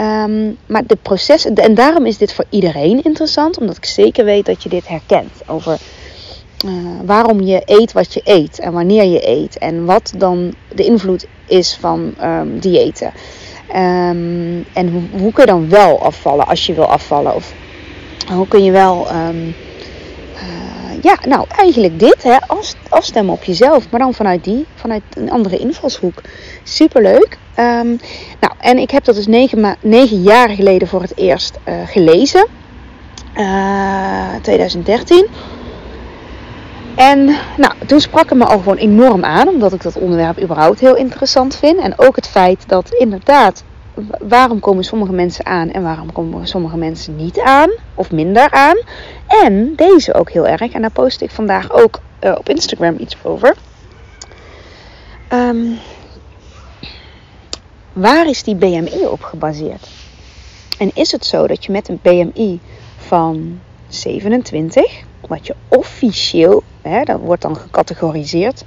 Um, 0.00 0.56
maar 0.66 0.86
de 0.86 0.96
processen, 1.02 1.54
en 1.54 1.74
daarom 1.74 2.06
is 2.06 2.18
dit 2.18 2.32
voor 2.32 2.44
iedereen 2.50 3.02
interessant, 3.02 3.58
omdat 3.58 3.76
ik 3.76 3.84
zeker 3.84 4.24
weet 4.24 4.46
dat 4.46 4.62
je 4.62 4.68
dit 4.68 4.88
herkent. 4.88 5.32
Over 5.46 5.78
uh, 6.66 6.72
waarom 7.04 7.40
je 7.40 7.62
eet 7.64 7.92
wat 7.92 8.14
je 8.14 8.20
eet 8.24 8.58
en 8.58 8.72
wanneer 8.72 9.04
je 9.04 9.28
eet. 9.28 9.58
En 9.58 9.84
wat 9.84 10.12
dan 10.16 10.54
de 10.74 10.84
invloed 10.84 11.26
is 11.46 11.76
van 11.80 12.14
um, 12.22 12.58
diëten. 12.60 13.12
Um, 13.68 14.64
en 14.72 15.08
hoe, 15.18 15.32
kun 15.32 15.44
je 15.44 15.50
dan 15.50 15.68
wel 15.68 16.02
afvallen 16.02 16.46
als 16.46 16.66
je 16.66 16.74
wil 16.74 16.86
afvallen? 16.86 17.34
Of 17.34 17.52
hoe 18.32 18.48
kun 18.48 18.64
je 18.64 18.70
wel. 18.70 19.06
Um, 19.10 19.54
uh, 20.34 21.02
ja, 21.02 21.18
nou 21.28 21.46
eigenlijk 21.48 21.98
dit, 21.98 22.22
hè, 22.22 22.36
afstemmen 22.88 23.34
op 23.34 23.44
jezelf, 23.44 23.90
maar 23.90 24.00
dan 24.00 24.14
vanuit 24.14 24.44
die, 24.44 24.66
vanuit 24.74 25.02
een 25.14 25.30
andere 25.30 25.58
invalshoek. 25.58 26.20
Superleuk. 26.62 27.38
Um, 27.58 27.98
nou, 28.40 28.52
en 28.60 28.78
ik 28.78 28.90
heb 28.90 29.04
dat 29.04 29.14
dus 29.14 29.26
negen, 29.26 29.76
negen 29.80 30.22
jaar 30.22 30.48
geleden 30.48 30.88
voor 30.88 31.02
het 31.02 31.16
eerst 31.16 31.58
uh, 31.68 31.74
gelezen. 31.86 32.46
Uh, 33.36 34.34
2013. 34.42 35.26
En 36.96 37.24
nou, 37.56 37.72
toen 37.86 38.00
sprak 38.00 38.28
het 38.28 38.38
me 38.38 38.44
al 38.44 38.58
gewoon 38.58 38.76
enorm 38.76 39.24
aan, 39.24 39.48
omdat 39.48 39.72
ik 39.72 39.82
dat 39.82 39.98
onderwerp 39.98 40.42
überhaupt 40.42 40.80
heel 40.80 40.96
interessant 40.96 41.56
vind. 41.56 41.78
En 41.78 41.98
ook 41.98 42.16
het 42.16 42.28
feit 42.28 42.68
dat 42.68 42.90
inderdaad, 42.90 43.64
waarom 44.18 44.60
komen 44.60 44.84
sommige 44.84 45.12
mensen 45.12 45.46
aan 45.46 45.70
en 45.70 45.82
waarom 45.82 46.12
komen 46.12 46.46
sommige 46.46 46.76
mensen 46.76 47.16
niet 47.16 47.40
aan, 47.40 47.70
of 47.94 48.10
minder 48.10 48.50
aan. 48.50 48.76
En 49.26 49.72
deze 49.74 50.14
ook 50.14 50.30
heel 50.30 50.46
erg, 50.46 50.72
en 50.72 50.80
daar 50.80 50.90
post 50.90 51.20
ik 51.20 51.30
vandaag 51.30 51.72
ook 51.72 52.00
uh, 52.24 52.34
op 52.38 52.48
Instagram 52.48 52.96
iets 52.98 53.16
over. 53.22 53.54
Um, 55.32 55.78
waar 57.92 58.28
is 58.28 58.42
die 58.42 58.54
BMI 58.54 59.06
op 59.06 59.22
gebaseerd? 59.22 59.88
En 60.78 60.90
is 60.94 61.12
het 61.12 61.26
zo 61.26 61.46
dat 61.46 61.64
je 61.64 61.72
met 61.72 61.88
een 61.88 61.98
BMI 62.02 62.60
van 62.96 63.60
27, 63.88 65.04
wat 65.28 65.46
je 65.46 65.54
officieel, 65.68 66.62
hè, 66.82 67.02
dat 67.02 67.20
wordt 67.20 67.42
dan 67.42 67.56
gecategoriseerd. 67.56 68.64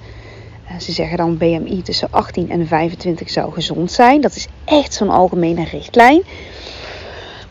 Ze 0.80 0.92
zeggen 0.92 1.18
dan 1.18 1.38
BMI 1.38 1.82
tussen 1.82 2.08
18 2.12 2.50
en 2.50 2.68
25 2.68 3.30
zou 3.30 3.54
gezond 3.54 3.92
zijn. 3.92 4.22
Dat 4.22 4.36
is 4.36 4.48
echt 4.66 4.94
zo'n 4.94 5.10
algemene 5.10 5.64
richtlijn. 5.64 6.24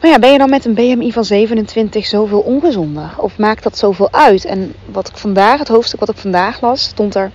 Maar 0.00 0.10
ja, 0.10 0.18
ben 0.18 0.32
je 0.32 0.38
dan 0.38 0.50
met 0.50 0.64
een 0.64 0.74
BMI 0.74 1.12
van 1.12 1.24
27 1.24 2.06
zoveel 2.06 2.40
ongezonder? 2.40 3.14
Of 3.16 3.38
maakt 3.38 3.62
dat 3.62 3.78
zoveel 3.78 4.12
uit? 4.12 4.44
En 4.44 4.74
wat 4.84 5.08
ik 5.08 5.16
vandaag, 5.16 5.58
het 5.58 5.68
hoofdstuk 5.68 6.00
wat 6.00 6.08
ik 6.08 6.16
vandaag 6.16 6.60
las, 6.60 6.82
stond 6.82 7.14
er. 7.14 7.30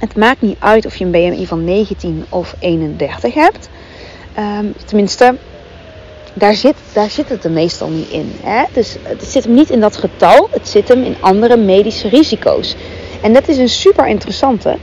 Het 0.00 0.16
maakt 0.16 0.40
niet 0.40 0.56
uit 0.58 0.86
of 0.86 0.96
je 0.96 1.04
een 1.04 1.10
BMI 1.10 1.46
van 1.46 1.64
19 1.64 2.24
of 2.28 2.54
31 2.58 3.34
hebt. 3.34 3.68
Um, 4.38 4.74
tenminste, 4.84 5.36
daar 6.34 6.54
zit, 6.54 6.74
daar 6.92 7.10
zit 7.10 7.28
het 7.28 7.44
er 7.44 7.50
meestal 7.50 7.88
niet 7.88 8.08
in. 8.08 8.32
Hè? 8.42 8.64
Dus 8.72 8.96
het 9.02 9.24
zit 9.24 9.44
hem 9.44 9.54
niet 9.54 9.70
in 9.70 9.80
dat 9.80 9.96
getal, 9.96 10.48
het 10.50 10.68
zit 10.68 10.88
hem 10.88 11.02
in 11.02 11.16
andere 11.20 11.56
medische 11.56 12.08
risico's. 12.08 12.76
En 13.22 13.32
dat 13.32 13.48
is 13.48 13.58
een 13.58 13.68
super 13.68 14.06
interessante. 14.06 14.78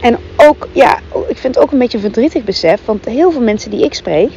En 0.00 0.18
ook, 0.36 0.68
ja, 0.72 0.98
ik 1.28 1.36
vind 1.36 1.54
het 1.54 1.58
ook 1.58 1.72
een 1.72 1.78
beetje 1.78 1.96
een 1.96 2.04
verdrietig 2.04 2.44
besef, 2.44 2.80
want 2.84 3.04
heel 3.04 3.30
veel 3.30 3.40
mensen 3.40 3.70
die 3.70 3.84
ik 3.84 3.94
spreek, 3.94 4.30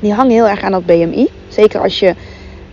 die 0.00 0.12
hangen 0.12 0.32
heel 0.32 0.48
erg 0.48 0.62
aan 0.62 0.72
dat 0.72 0.86
BMI. 0.86 1.28
Zeker 1.48 1.80
als 1.80 1.98
je 1.98 2.14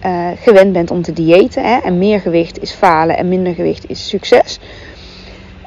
uh, 0.06 0.28
gewend 0.36 0.74
bent 0.74 0.92
om 0.92 1.02
te 1.02 1.14
diëten. 1.14 1.64
Hè? 1.64 1.78
En 1.78 1.98
meer 1.98 2.20
gewicht 2.20 2.62
is 2.62 2.72
falen 2.72 3.18
en 3.18 3.28
minder 3.28 3.54
gewicht 3.54 3.90
is 3.90 4.10
succes. 4.10 4.60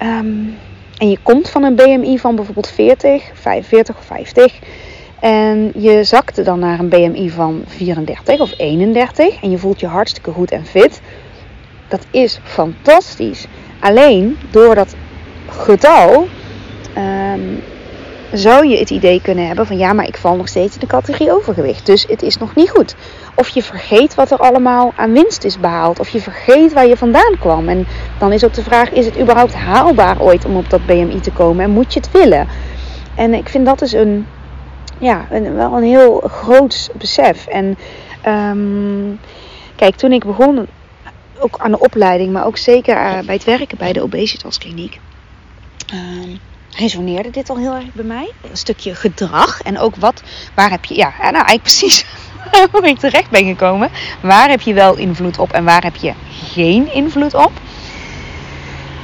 Um, 0.02 0.58
en 0.98 1.10
je 1.10 1.18
komt 1.22 1.48
van 1.48 1.62
een 1.62 1.74
BMI 1.74 2.18
van 2.18 2.34
bijvoorbeeld 2.34 2.68
40, 2.68 3.30
45 3.34 3.96
of 3.98 4.04
50. 4.04 4.58
En 5.20 5.72
je 5.74 6.04
zakte 6.04 6.42
dan 6.42 6.58
naar 6.58 6.78
een 6.78 6.88
BMI 6.88 7.30
van 7.30 7.62
34 7.66 8.40
of 8.40 8.54
31 8.56 9.42
en 9.42 9.50
je 9.50 9.58
voelt 9.58 9.80
je 9.80 9.86
hartstikke 9.86 10.30
goed 10.30 10.50
en 10.50 10.66
fit. 10.66 11.00
Dat 11.88 12.06
is 12.10 12.40
fantastisch. 12.44 13.46
Alleen 13.80 14.38
door 14.50 14.74
dat 14.74 14.94
getal 15.48 16.26
um, 16.96 17.62
zou 18.32 18.66
je 18.66 18.78
het 18.78 18.90
idee 18.90 19.20
kunnen 19.22 19.46
hebben 19.46 19.66
van 19.66 19.78
ja, 19.78 19.92
maar 19.92 20.06
ik 20.06 20.16
val 20.16 20.36
nog 20.36 20.48
steeds 20.48 20.74
in 20.74 20.80
de 20.80 20.86
categorie 20.86 21.32
overgewicht. 21.32 21.86
Dus 21.86 22.06
het 22.08 22.22
is 22.22 22.36
nog 22.36 22.54
niet 22.54 22.70
goed. 22.70 22.94
Of 23.34 23.48
je 23.48 23.62
vergeet 23.62 24.14
wat 24.14 24.30
er 24.30 24.38
allemaal 24.38 24.92
aan 24.96 25.12
winst 25.12 25.44
is 25.44 25.60
behaald. 25.60 26.00
Of 26.00 26.08
je 26.08 26.20
vergeet 26.20 26.72
waar 26.72 26.86
je 26.86 26.96
vandaan 26.96 27.38
kwam. 27.38 27.68
En 27.68 27.86
dan 28.18 28.32
is 28.32 28.44
ook 28.44 28.54
de 28.54 28.62
vraag, 28.62 28.90
is 28.90 29.06
het 29.06 29.20
überhaupt 29.20 29.54
haalbaar 29.54 30.20
ooit 30.20 30.44
om 30.44 30.56
op 30.56 30.70
dat 30.70 30.86
BMI 30.86 31.20
te 31.20 31.32
komen? 31.32 31.64
En 31.64 31.70
moet 31.70 31.94
je 31.94 32.00
het 32.00 32.10
willen? 32.10 32.48
En 33.14 33.34
ik 33.34 33.48
vind 33.48 33.66
dat 33.66 33.78
dus 33.78 33.92
een, 33.92 34.26
ja, 35.00 35.26
een, 35.30 35.54
wel 35.54 35.76
een 35.76 35.82
heel 35.82 36.20
groot 36.20 36.90
besef. 36.94 37.46
En 37.46 37.78
um, 38.26 39.20
kijk, 39.76 39.96
toen 39.96 40.12
ik 40.12 40.24
begon, 40.24 40.66
ook 41.38 41.58
aan 41.58 41.70
de 41.70 41.78
opleiding, 41.78 42.32
maar 42.32 42.46
ook 42.46 42.56
zeker 42.56 42.96
uh, 42.96 43.18
bij 43.18 43.34
het 43.34 43.44
werken 43.44 43.78
bij 43.78 43.92
de 43.92 44.02
obesitaskliniek. 44.02 45.00
Um, 45.94 46.38
resoneerde 46.76 47.30
dit 47.30 47.50
al 47.50 47.58
heel 47.58 47.74
erg 47.74 47.92
bij 47.92 48.04
mij. 48.04 48.30
Een 48.50 48.56
stukje 48.56 48.94
gedrag 48.94 49.62
en 49.62 49.78
ook 49.78 49.96
wat, 49.96 50.22
waar 50.54 50.70
heb 50.70 50.84
je, 50.84 50.94
ja, 50.94 51.12
nou 51.18 51.34
eigenlijk 51.34 51.62
precies 51.70 52.04
hoe 52.72 52.88
ik 52.88 52.98
terecht 52.98 53.30
ben 53.30 53.44
gekomen. 53.44 53.90
Waar 54.22 54.48
heb 54.48 54.60
je 54.60 54.74
wel 54.74 54.96
invloed 54.96 55.38
op 55.38 55.52
en 55.52 55.64
waar 55.64 55.82
heb 55.82 55.96
je 55.96 56.12
geen 56.52 56.92
invloed 56.92 57.34
op? 57.34 57.52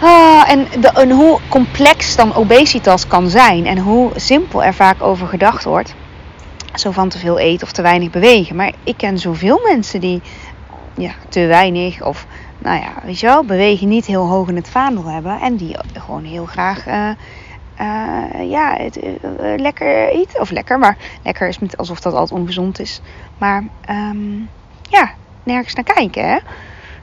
Ah, 0.00 0.50
en, 0.50 0.66
de, 0.80 0.88
en 0.88 1.10
hoe 1.10 1.38
complex 1.48 2.16
dan 2.16 2.34
obesitas 2.34 3.06
kan 3.06 3.28
zijn 3.28 3.66
en 3.66 3.78
hoe 3.78 4.10
simpel 4.16 4.64
er 4.64 4.74
vaak 4.74 5.02
over 5.02 5.26
gedacht 5.26 5.64
wordt. 5.64 5.94
Zo 6.74 6.90
van 6.90 7.08
te 7.08 7.18
veel 7.18 7.38
eten 7.38 7.66
of 7.66 7.72
te 7.72 7.82
weinig 7.82 8.10
bewegen. 8.10 8.56
Maar 8.56 8.72
ik 8.84 8.96
ken 8.96 9.18
zoveel 9.18 9.60
mensen 9.64 10.00
die 10.00 10.22
ja, 10.94 11.12
te 11.28 11.46
weinig 11.46 12.02
of 12.02 12.26
nou 12.58 12.80
ja, 12.80 12.92
weet 13.04 13.20
je 13.20 13.26
wel, 13.26 13.44
bewegen 13.44 13.88
niet 13.88 14.06
heel 14.06 14.26
hoog 14.26 14.48
in 14.48 14.56
het 14.56 14.68
vaandel 14.68 15.04
hebben. 15.04 15.40
En 15.40 15.56
die 15.56 15.76
gewoon 15.92 16.24
heel 16.24 16.46
graag 16.46 16.86
uh, 16.86 17.10
uh, 17.80 18.50
ja, 18.50 18.80
uh, 18.80 18.88
lekker 19.56 20.08
eten. 20.08 20.40
Of 20.40 20.50
lekker, 20.50 20.78
maar 20.78 20.96
lekker 21.22 21.48
is 21.48 21.58
niet 21.58 21.76
alsof 21.76 22.00
dat 22.00 22.14
altijd 22.14 22.40
ongezond 22.40 22.80
is. 22.80 23.00
Maar 23.38 23.64
um, 23.90 24.48
ja, 24.82 25.10
nergens 25.42 25.74
naar 25.74 25.94
kijken. 25.94 26.28
Hè? 26.28 26.38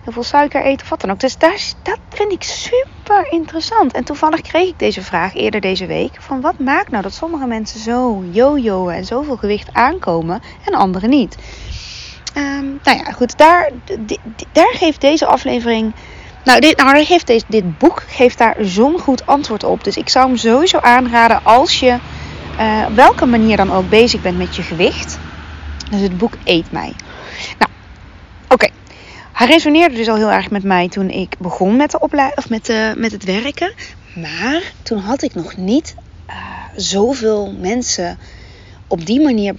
Heel 0.04 0.14
veel 0.14 0.24
suiker 0.24 0.64
eten 0.64 0.84
of 0.84 0.90
wat 0.90 1.02
dan 1.02 1.12
ook. 1.12 1.20
Dus 1.20 1.38
daar, 1.38 1.62
dat 1.84 2.00
vind 2.10 2.32
ik 2.32 2.44
super 2.44 3.32
interessant. 3.32 3.94
En 3.94 4.04
toevallig 4.04 4.42
kreeg 4.42 4.68
ik 4.68 4.80
deze 4.80 5.02
vraag 5.02 5.36
eerder 5.36 5.62
deze 5.62 5.86
week. 5.86 6.12
Van 6.20 6.42
wat 6.42 6.60
maakt 6.60 6.92
nou 6.92 7.04
dat 7.04 7.14
sommige 7.14 7.46
mensen 7.46 7.80
zo 7.80 8.24
jojoen 8.32 8.92
en 8.92 9.06
zoveel 9.06 9.38
gewicht 9.38 9.74
aankomen 9.74 10.42
en 10.66 10.74
anderen 10.74 11.10
niet? 11.10 11.38
Um, 12.38 12.80
nou 12.84 12.98
ja, 12.98 13.12
goed. 13.12 13.38
Daar, 13.38 13.70
daar 14.52 14.74
geeft 14.74 15.02
deze 15.02 15.26
aflevering 15.26 15.94
nou, 16.44 16.60
dit, 16.60 16.78
nou 16.78 17.06
geeft 17.06 17.28
deze, 17.28 17.46
dit 17.48 17.78
boek 17.78 18.04
geeft 18.08 18.38
daar 18.38 18.56
zo'n 18.60 19.00
goed 19.00 19.26
antwoord 19.26 19.64
op. 19.64 19.84
Dus 19.84 19.98
ik 19.98 20.10
zou 20.10 20.28
hem 20.28 20.38
sowieso 20.38 20.78
aanraden 20.78 21.44
als 21.44 21.80
je 21.80 21.98
uh, 22.60 22.86
op 22.88 22.96
welke 22.96 23.26
manier 23.26 23.58
dan 23.58 23.72
ook 23.72 23.90
bezig 23.90 24.22
bent 24.22 24.38
met 24.38 24.56
je 24.56 24.62
gewicht. 24.62 25.20
Dus 25.90 26.02
het 26.02 26.18
boek 26.18 26.34
Eet 26.44 26.72
Mij. 26.72 26.94
Nou, 27.58 27.72
oké. 28.50 28.68
Hij 29.34 29.48
resoneerde 29.48 29.96
dus 29.96 30.08
al 30.08 30.16
heel 30.16 30.32
erg 30.32 30.50
met 30.50 30.64
mij 30.64 30.90
toen 30.90 31.10
ik 31.10 31.36
begon 31.40 31.76
met, 31.76 31.92
de 31.92 32.00
of 32.36 32.50
met, 32.50 32.66
de, 32.66 32.94
met 32.98 33.12
het 33.12 33.24
werken. 33.24 33.74
Maar 34.16 34.74
toen 34.84 34.98
had 34.98 35.22
ik 35.22 35.36
nog 35.36 35.58
niet 35.58 35.96
uh, 36.30 36.36
zoveel 36.76 37.56
mensen 37.60 38.18
op 38.88 39.06
die 39.06 39.22
manier 39.22 39.56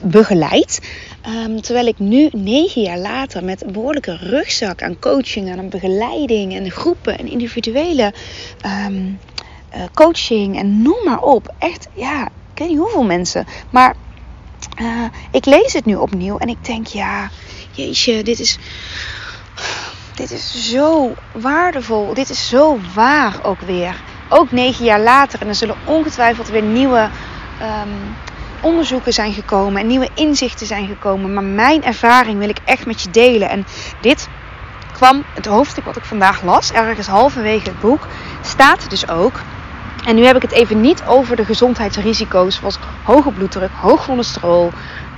begeleid. 0.00 0.80
Ehm, 1.20 1.60
terwijl 1.60 1.86
ik 1.86 1.98
nu, 1.98 2.28
negen 2.32 2.82
jaar 2.82 2.98
later, 2.98 3.44
met 3.44 3.62
een 3.62 3.72
behoorlijke 3.72 4.16
rugzak 4.16 4.82
aan 4.82 4.98
coaching, 4.98 5.58
aan 5.58 5.68
begeleiding 5.68 6.54
en 6.54 6.70
groepen 6.70 7.18
en 7.18 7.30
individuele 7.30 8.14
ehm, 8.60 9.10
eh, 9.68 9.82
coaching 9.94 10.58
en 10.58 10.82
noem 10.82 11.04
maar 11.04 11.22
op. 11.22 11.54
Echt, 11.58 11.88
ja, 11.94 12.24
ik 12.24 12.58
weet 12.58 12.68
niet 12.68 12.78
hoeveel 12.78 13.04
mensen. 13.04 13.46
Maar 13.70 13.96
ik 15.30 15.44
lees 15.44 15.72
het 15.72 15.84
nu 15.84 15.94
opnieuw 15.94 16.38
en 16.38 16.48
ik 16.48 16.64
denk, 16.64 16.86
ja, 16.86 17.30
jeetje, 17.72 18.22
dit 18.22 18.38
is, 18.38 18.58
dit 20.14 20.30
is 20.30 20.70
zo 20.70 21.14
waardevol. 21.32 22.14
Dit 22.14 22.30
is 22.30 22.48
zo 22.48 22.78
waar 22.94 23.34
ook 23.42 23.60
weer. 23.60 23.94
Ook 24.28 24.50
negen 24.50 24.84
jaar 24.84 25.00
later. 25.00 25.40
En 25.40 25.48
er 25.48 25.54
zullen 25.54 25.76
ongetwijfeld 25.84 26.48
weer 26.48 26.62
nieuwe 26.62 27.08
um, 27.62 28.16
onderzoeken 28.60 29.12
zijn 29.12 29.32
gekomen 29.32 29.80
en 29.80 29.86
nieuwe 29.86 30.08
inzichten 30.14 30.66
zijn 30.66 30.86
gekomen. 30.86 31.34
Maar 31.34 31.44
mijn 31.44 31.84
ervaring 31.84 32.38
wil 32.38 32.48
ik 32.48 32.58
echt 32.64 32.86
met 32.86 33.02
je 33.02 33.10
delen. 33.10 33.48
En 33.48 33.66
dit 34.00 34.28
kwam, 34.92 35.24
het 35.34 35.46
hoofdstuk 35.46 35.84
wat 35.84 35.96
ik 35.96 36.04
vandaag 36.04 36.42
las, 36.42 36.72
ergens 36.72 37.06
halverwege 37.06 37.68
het 37.68 37.80
boek, 37.80 38.06
staat 38.42 38.90
dus 38.90 39.08
ook. 39.08 39.40
En 40.04 40.14
nu 40.14 40.24
heb 40.24 40.36
ik 40.36 40.42
het 40.42 40.52
even 40.52 40.80
niet 40.80 41.02
over 41.06 41.36
de 41.36 41.44
gezondheidsrisico's 41.44 42.56
zoals 42.56 42.78
hoge 43.04 43.30
bloeddruk, 43.30 43.70
hoog 43.80 44.04
cholesterol, 44.04 44.70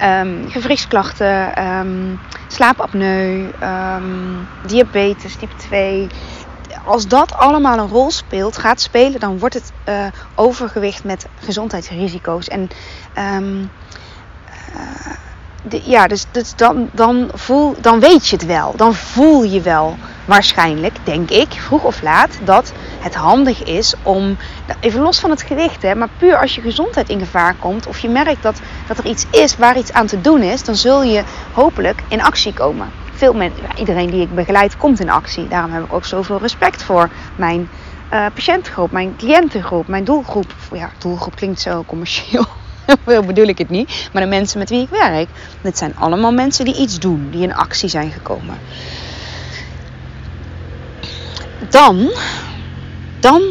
um, 0.02 0.44
gewrichtsklachten, 0.48 1.64
um, 1.64 2.20
slaapapneu, 2.48 3.50
um, 3.62 4.48
diabetes 4.66 5.36
type 5.36 5.56
2. 5.56 6.06
Als 6.84 7.08
dat 7.08 7.34
allemaal 7.34 7.78
een 7.78 7.88
rol 7.88 8.10
speelt, 8.10 8.58
gaat 8.58 8.80
spelen, 8.80 9.20
dan 9.20 9.38
wordt 9.38 9.54
het 9.54 9.72
uh, 9.88 10.06
overgewicht 10.34 11.04
met 11.04 11.26
gezondheidsrisico's. 11.40 12.48
En 12.48 12.70
uh, 13.18 13.60
de, 15.62 15.80
ja, 15.84 16.06
dus, 16.06 16.26
dus 16.30 16.56
dan, 16.56 16.88
dan, 16.92 17.30
voel, 17.34 17.74
dan 17.80 18.00
weet 18.00 18.28
je 18.28 18.36
het 18.36 18.46
wel. 18.46 18.72
Dan 18.76 18.94
voel 18.94 19.42
je 19.42 19.60
wel 19.60 19.96
waarschijnlijk, 20.24 20.96
denk 21.04 21.30
ik, 21.30 21.52
vroeg 21.52 21.82
of 21.82 22.02
laat, 22.02 22.38
dat 22.44 22.72
het 23.04 23.14
handig 23.14 23.64
is 23.64 23.94
om, 24.02 24.36
even 24.80 25.00
los 25.00 25.20
van 25.20 25.30
het 25.30 25.42
gewicht, 25.42 25.82
hè, 25.82 25.94
maar 25.94 26.08
puur 26.18 26.36
als 26.40 26.54
je 26.54 26.60
gezondheid 26.60 27.08
in 27.08 27.18
gevaar 27.18 27.54
komt, 27.54 27.86
of 27.86 27.98
je 27.98 28.08
merkt 28.08 28.42
dat, 28.42 28.60
dat 28.88 28.98
er 28.98 29.06
iets 29.06 29.26
is 29.30 29.56
waar 29.56 29.78
iets 29.78 29.92
aan 29.92 30.06
te 30.06 30.20
doen 30.20 30.42
is, 30.42 30.64
dan 30.64 30.74
zul 30.74 31.02
je 31.02 31.22
hopelijk 31.52 32.02
in 32.08 32.22
actie 32.22 32.52
komen. 32.52 32.90
Veel 33.12 33.34
mensen, 33.34 33.64
iedereen 33.78 34.10
die 34.10 34.22
ik 34.22 34.34
begeleid, 34.34 34.76
komt 34.76 35.00
in 35.00 35.10
actie. 35.10 35.48
Daarom 35.48 35.72
heb 35.72 35.84
ik 35.84 35.92
ook 35.92 36.04
zoveel 36.04 36.38
respect 36.38 36.82
voor 36.82 37.08
mijn 37.36 37.68
uh, 38.12 38.26
patiëntengroep, 38.34 38.90
mijn 38.90 39.16
cliëntengroep, 39.16 39.86
mijn 39.86 40.04
doelgroep. 40.04 40.54
Ja, 40.72 40.90
doelgroep 40.98 41.36
klinkt 41.36 41.60
zo 41.60 41.84
commercieel. 41.86 42.44
Zo 43.06 43.22
bedoel 43.22 43.46
ik 43.46 43.58
het 43.58 43.68
niet. 43.68 44.08
Maar 44.12 44.22
de 44.22 44.28
mensen 44.28 44.58
met 44.58 44.70
wie 44.70 44.82
ik 44.82 44.88
werk. 44.88 45.28
Dit 45.60 45.78
zijn 45.78 45.96
allemaal 45.96 46.32
mensen 46.32 46.64
die 46.64 46.76
iets 46.76 46.98
doen. 46.98 47.28
Die 47.30 47.42
in 47.42 47.54
actie 47.54 47.88
zijn 47.88 48.10
gekomen. 48.10 48.58
Dan. 51.70 52.10
Dan 53.24 53.42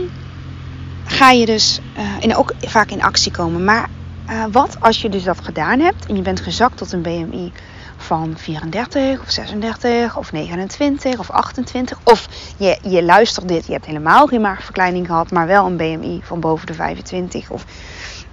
ga 1.05 1.29
je 1.29 1.45
dus 1.45 1.79
uh, 1.97 2.03
in, 2.19 2.35
ook 2.35 2.53
vaak 2.59 2.89
in 2.89 3.03
actie 3.03 3.31
komen. 3.31 3.63
Maar 3.63 3.89
uh, 4.29 4.43
wat 4.51 4.77
als 4.79 5.01
je 5.01 5.09
dus 5.09 5.23
dat 5.23 5.39
gedaan 5.41 5.79
hebt. 5.79 6.05
En 6.05 6.15
je 6.15 6.21
bent 6.21 6.39
gezakt 6.39 6.77
tot 6.77 6.91
een 6.91 7.01
BMI 7.01 7.51
van 7.97 8.33
34 8.37 9.21
of 9.21 9.31
36 9.31 10.17
of 10.17 10.31
29 10.31 11.19
of 11.19 11.29
28. 11.29 11.99
Of 12.03 12.27
je, 12.57 12.77
je 12.81 13.03
luistert 13.03 13.47
dit, 13.47 13.65
je 13.65 13.71
hebt 13.71 13.85
helemaal 13.85 14.27
geen 14.27 14.41
maagverkleining 14.41 15.07
gehad, 15.07 15.31
maar 15.31 15.47
wel 15.47 15.65
een 15.65 15.77
BMI 15.77 16.21
van 16.23 16.39
boven 16.39 16.67
de 16.67 16.73
25. 16.73 17.49
Of 17.49 17.65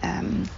um, 0.04 0.48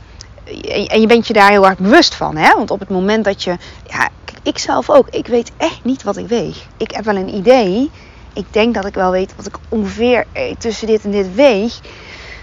en 0.91 1.01
je 1.01 1.07
bent 1.07 1.27
je 1.27 1.33
daar 1.33 1.51
heel 1.51 1.67
erg 1.67 1.79
bewust 1.79 2.15
van. 2.15 2.37
Hè? 2.37 2.55
Want 2.55 2.71
op 2.71 2.81
het 2.81 2.89
moment 2.89 3.25
dat 3.25 3.43
je. 3.43 3.57
Ja, 3.87 4.09
ik 4.43 4.59
zelf 4.59 4.91
ook. 4.91 5.09
Ik 5.09 5.27
weet 5.27 5.53
echt 5.57 5.85
niet 5.85 6.03
wat 6.03 6.17
ik 6.17 6.29
weeg. 6.29 6.67
Ik 6.77 6.91
heb 6.91 7.05
wel 7.05 7.17
een 7.17 7.35
idee. 7.35 7.91
Ik 8.35 8.47
denk 8.51 8.75
dat 8.75 8.87
ik 8.87 8.95
wel 8.95 9.11
weet 9.11 9.37
wat 9.37 9.47
ik 9.47 9.57
ongeveer 9.69 10.25
eh, 10.33 10.55
tussen 10.59 10.87
dit 10.87 11.05
en 11.05 11.11
dit 11.11 11.35
weeg. 11.35 11.81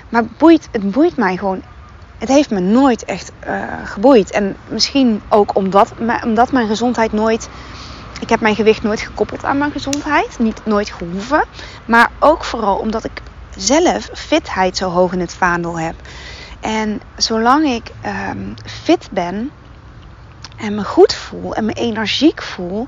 Maar 0.09 0.21
het 0.21 0.37
boeit, 0.37 0.67
het 0.71 0.91
boeit 0.91 1.17
mij 1.17 1.37
gewoon. 1.37 1.61
Het 2.17 2.29
heeft 2.29 2.49
me 2.49 2.59
nooit 2.59 3.05
echt 3.05 3.31
uh, 3.47 3.63
geboeid. 3.83 4.31
En 4.31 4.55
misschien 4.67 5.21
ook 5.29 5.55
omdat, 5.55 5.93
omdat 6.23 6.51
mijn 6.51 6.67
gezondheid 6.67 7.11
nooit. 7.11 7.49
Ik 8.21 8.29
heb 8.29 8.39
mijn 8.39 8.55
gewicht 8.55 8.83
nooit 8.83 9.01
gekoppeld 9.01 9.43
aan 9.43 9.57
mijn 9.57 9.71
gezondheid. 9.71 10.39
Niet 10.39 10.65
nooit 10.65 10.89
gehoeven. 10.89 11.43
Maar 11.85 12.11
ook 12.19 12.43
vooral 12.43 12.77
omdat 12.77 13.03
ik 13.03 13.21
zelf 13.57 14.09
fitheid 14.13 14.77
zo 14.77 14.89
hoog 14.89 15.13
in 15.13 15.19
het 15.19 15.33
vaandel 15.33 15.79
heb. 15.79 15.95
En 16.59 17.01
zolang 17.17 17.65
ik 17.65 17.91
um, 18.29 18.53
fit 18.65 19.07
ben 19.11 19.51
en 20.57 20.75
me 20.75 20.83
goed 20.83 21.13
voel 21.13 21.55
en 21.55 21.65
me 21.65 21.73
energiek 21.73 22.41
voel, 22.41 22.87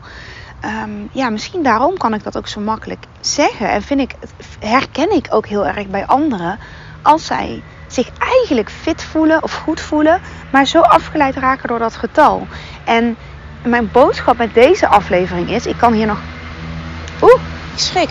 um, 0.66 1.10
ja, 1.12 1.30
misschien 1.30 1.64
daarom 1.64 1.98
kan 1.98 2.14
ik 2.14 2.24
dat 2.24 2.38
ook 2.38 2.48
zo 2.48 2.60
makkelijk 2.60 3.06
zeggen. 3.20 3.70
En 3.70 3.82
vind 3.82 4.00
ik, 4.00 4.16
herken 4.60 5.12
ik 5.12 5.28
ook 5.30 5.48
heel 5.48 5.68
erg 5.68 5.88
bij 5.88 6.06
anderen 6.06 6.60
als 7.02 7.26
zij 7.26 7.64
zich 7.88 8.10
eigenlijk 8.20 8.70
fit 8.70 9.04
voelen 9.04 9.44
of 9.44 9.54
goed 9.54 9.82
voelen, 9.82 10.22
maar 10.52 10.66
zo 10.66 10.80
afgeleid 10.80 11.36
raken 11.36 11.68
door 11.68 11.80
dat 11.80 11.96
getal. 11.96 12.48
En 12.84 13.18
mijn 13.64 13.92
boodschap 13.92 14.38
met 14.38 14.54
deze 14.54 14.88
aflevering 14.88 15.50
is: 15.50 15.66
ik 15.66 15.78
kan 15.78 15.94
hier 15.94 16.08
nog. 16.08 16.20
Oeh, 17.22 17.42
ik 17.74 17.80
schrik. 17.80 18.10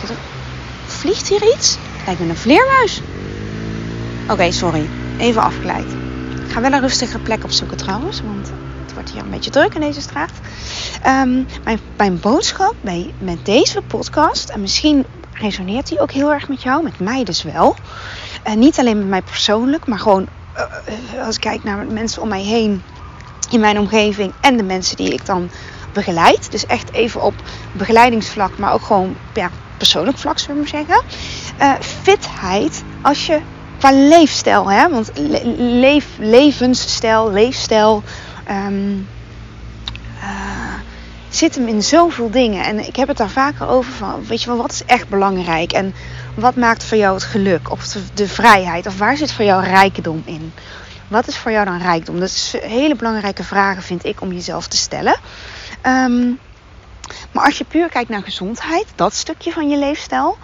Vliegt 0.85 1.27
hier 1.27 1.53
iets? 1.53 1.77
Lijkt 2.05 2.21
me 2.21 2.29
een 2.29 2.37
vleermuis. 2.37 3.01
Oké, 4.29 4.51
sorry 4.51 4.89
even 5.21 5.41
afgeleid. 5.41 5.85
Ik 6.45 6.51
ga 6.51 6.61
wel 6.61 6.71
een 6.71 6.81
rustige 6.81 7.19
plek 7.19 7.43
opzoeken 7.43 7.77
trouwens, 7.77 8.21
want 8.21 8.47
het 8.47 8.60
wordt 9.01 9.15
hier 9.15 9.23
een 9.23 9.37
beetje 9.37 9.51
druk 9.51 9.73
in 9.73 9.81
deze 9.81 10.01
straat. 10.01 10.31
Um, 11.07 11.47
mijn, 11.63 11.79
mijn, 11.97 12.19
boodschap 12.19 12.75
bij, 12.81 13.13
met 13.19 13.45
deze 13.45 13.81
podcast, 13.81 14.49
en 14.49 14.61
misschien 14.61 15.05
resoneert 15.33 15.87
die 15.87 15.99
ook 15.99 16.11
heel 16.11 16.33
erg 16.33 16.47
met 16.47 16.61
jou, 16.61 16.83
met 16.83 16.99
mij 16.99 17.23
dus 17.23 17.43
wel. 17.43 17.75
En 18.43 18.59
niet 18.59 18.79
alleen 18.79 18.97
met 18.97 19.07
mij 19.07 19.21
persoonlijk, 19.21 19.87
maar 19.87 19.99
gewoon 19.99 20.27
uh, 21.13 21.25
als 21.25 21.35
ik 21.35 21.41
kijk 21.41 21.63
naar 21.63 21.85
mensen 21.85 22.21
om 22.21 22.27
mij 22.27 22.41
heen 22.41 22.81
in 23.49 23.59
mijn 23.59 23.79
omgeving 23.79 24.33
en 24.41 24.57
de 24.57 24.63
mensen 24.63 24.97
die 24.97 25.13
ik 25.13 25.25
dan 25.25 25.49
begeleid. 25.93 26.51
Dus 26.51 26.65
echt 26.65 26.93
even 26.93 27.21
op 27.21 27.33
begeleidingsvlak, 27.71 28.57
maar 28.57 28.73
ook 28.73 28.83
gewoon 28.85 29.15
ja, 29.33 29.49
persoonlijk 29.77 30.17
vlak, 30.17 30.39
zullen 30.39 30.61
we 30.61 30.67
zeggen. 30.67 31.01
Uh, 31.61 31.73
fitheid, 31.79 32.83
als 33.01 33.25
je 33.25 33.41
qua 33.81 33.91
leefstijl. 33.91 34.71
Hè? 34.71 34.89
Want 34.89 35.11
leef, 35.57 36.05
levensstijl, 36.19 37.31
leefstijl 37.31 38.03
um, 38.49 39.07
uh, 40.17 40.73
zit 41.29 41.55
hem 41.55 41.67
in 41.67 41.83
zoveel 41.83 42.31
dingen. 42.31 42.65
En 42.65 42.87
ik 42.87 42.95
heb 42.95 43.07
het 43.07 43.17
daar 43.17 43.29
vaker 43.29 43.67
over 43.67 43.91
van, 43.91 44.25
weet 44.25 44.41
je 44.41 44.47
wel, 44.47 44.57
wat 44.57 44.71
is 44.71 44.85
echt 44.85 45.09
belangrijk? 45.09 45.71
En 45.71 45.93
wat 46.35 46.55
maakt 46.55 46.83
voor 46.83 46.97
jou 46.97 47.13
het 47.13 47.23
geluk? 47.23 47.71
Of 47.71 47.97
de, 48.13 48.27
vrijheid? 48.27 48.87
Of 48.87 48.97
waar 48.97 49.17
zit 49.17 49.31
voor 49.31 49.45
jou 49.45 49.63
rijkdom 49.63 50.21
in? 50.25 50.53
Wat 51.07 51.27
is 51.27 51.37
voor 51.37 51.51
jou 51.51 51.65
dan 51.65 51.77
rijkdom? 51.77 52.19
Dat 52.19 52.29
is 52.29 52.55
hele 52.61 52.95
belangrijke 52.95 53.43
vragen, 53.43 53.83
vind 53.83 54.05
ik, 54.05 54.21
om 54.21 54.33
jezelf 54.33 54.67
te 54.67 54.77
stellen. 54.77 55.19
Um, 55.85 56.39
maar 57.31 57.45
als 57.45 57.57
je 57.57 57.63
puur 57.63 57.89
kijkt 57.89 58.09
naar 58.09 58.23
gezondheid, 58.23 58.85
dat 58.95 59.13
stukje 59.13 59.51
van 59.51 59.69
je 59.69 59.77
leefstijl, 59.77 60.37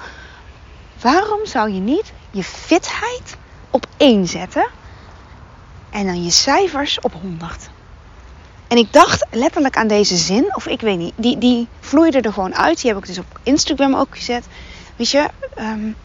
waarom 1.02 1.46
zou 1.46 1.72
je 1.72 1.80
niet 1.80 2.14
je 2.32 2.44
fitheid 2.44 3.38
op 3.70 3.86
1 3.98 4.28
zetten 4.28 4.68
en 5.90 6.06
dan 6.06 6.24
je 6.24 6.32
cijfers 6.32 7.00
op 7.00 7.14
100. 7.14 7.70
En 8.68 8.78
ik 8.78 8.94
dacht 8.94 9.26
letterlijk 9.32 9.78
aan 9.78 9.88
deze 9.88 10.18
zin, 10.18 10.56
of 10.56 10.68
ik 10.68 10.82
weet 10.82 10.98
niet, 10.98 11.14
die, 11.16 11.38
die 11.38 11.68
vloeide 11.80 12.22
er 12.22 12.34
gewoon 12.34 12.56
uit. 12.56 12.82
Die 12.82 12.92
heb 12.92 13.00
ik 13.00 13.08
dus 13.08 13.18
op 13.18 13.40
Instagram 13.44 13.96
ook 13.96 14.18
gezet. 14.18 14.46
Weet 14.96 15.10
je, 15.10 15.28
um, 15.60 15.96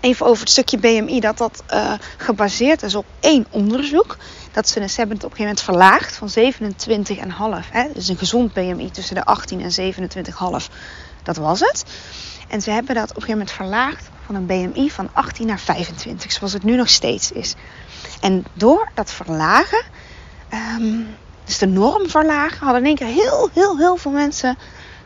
even 0.00 0.26
over 0.26 0.40
het 0.40 0.50
stukje 0.50 0.78
BMI, 0.78 1.20
dat 1.20 1.38
dat 1.38 1.62
uh, 1.70 1.92
gebaseerd 2.16 2.82
is 2.82 2.94
op 2.94 3.04
één 3.20 3.46
onderzoek. 3.50 4.16
Dat 4.52 4.68
ze, 4.68 4.80
hebben 4.80 5.16
het 5.16 5.24
op 5.24 5.30
een 5.30 5.36
gegeven 5.36 5.38
moment 5.38 5.60
verlaagd 5.60 6.16
van 6.16 6.28
27,5. 7.88 7.94
Dus 7.94 8.08
een 8.08 8.16
gezond 8.16 8.52
BMI 8.52 8.90
tussen 8.90 9.14
de 9.14 9.24
18 9.24 9.60
en 9.60 9.94
27,5. 9.94 10.74
Dat 11.22 11.36
was 11.36 11.60
het. 11.60 11.84
En 12.48 12.62
ze 12.62 12.70
hebben 12.70 12.94
dat 12.94 13.10
op 13.10 13.16
een 13.16 13.22
gegeven 13.22 13.38
moment 13.38 13.56
verlaagd 13.56 14.08
van 14.26 14.34
een 14.34 14.46
BMI 14.46 14.90
van 14.90 15.08
18 15.12 15.46
naar 15.46 15.60
25, 15.60 16.32
zoals 16.32 16.52
het 16.52 16.62
nu 16.62 16.76
nog 16.76 16.88
steeds 16.88 17.32
is. 17.32 17.54
En 18.20 18.44
door 18.52 18.90
dat 18.94 19.12
verlagen, 19.12 19.82
um, 20.78 21.16
de 21.58 21.66
norm 21.66 22.10
verlagen, 22.10 22.58
hadden 22.58 22.80
in 22.80 22.86
één 22.86 22.96
keer 22.96 23.22
heel, 23.24 23.50
heel, 23.52 23.78
heel 23.78 23.96
veel 23.96 24.10
mensen, 24.10 24.58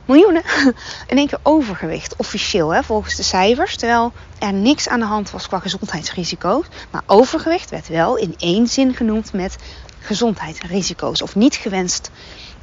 miljoenen, 0.04 0.42
in 1.06 1.16
één 1.16 1.26
keer 1.26 1.40
overgewicht. 1.42 2.16
Officieel, 2.16 2.74
hè, 2.74 2.82
volgens 2.82 3.14
de 3.14 3.22
cijfers. 3.22 3.76
Terwijl 3.76 4.12
er 4.38 4.52
niks 4.52 4.88
aan 4.88 4.98
de 4.98 5.06
hand 5.06 5.30
was 5.30 5.48
qua 5.48 5.58
gezondheidsrisico's. 5.58 6.66
Maar 6.90 7.02
overgewicht 7.06 7.70
werd 7.70 7.88
wel 7.88 8.16
in 8.16 8.34
één 8.38 8.66
zin 8.66 8.94
genoemd 8.94 9.32
met 9.32 9.56
gezondheidsrisico's. 9.98 11.22
Of 11.22 11.34
niet 11.34 11.54
gewenst, 11.54 12.10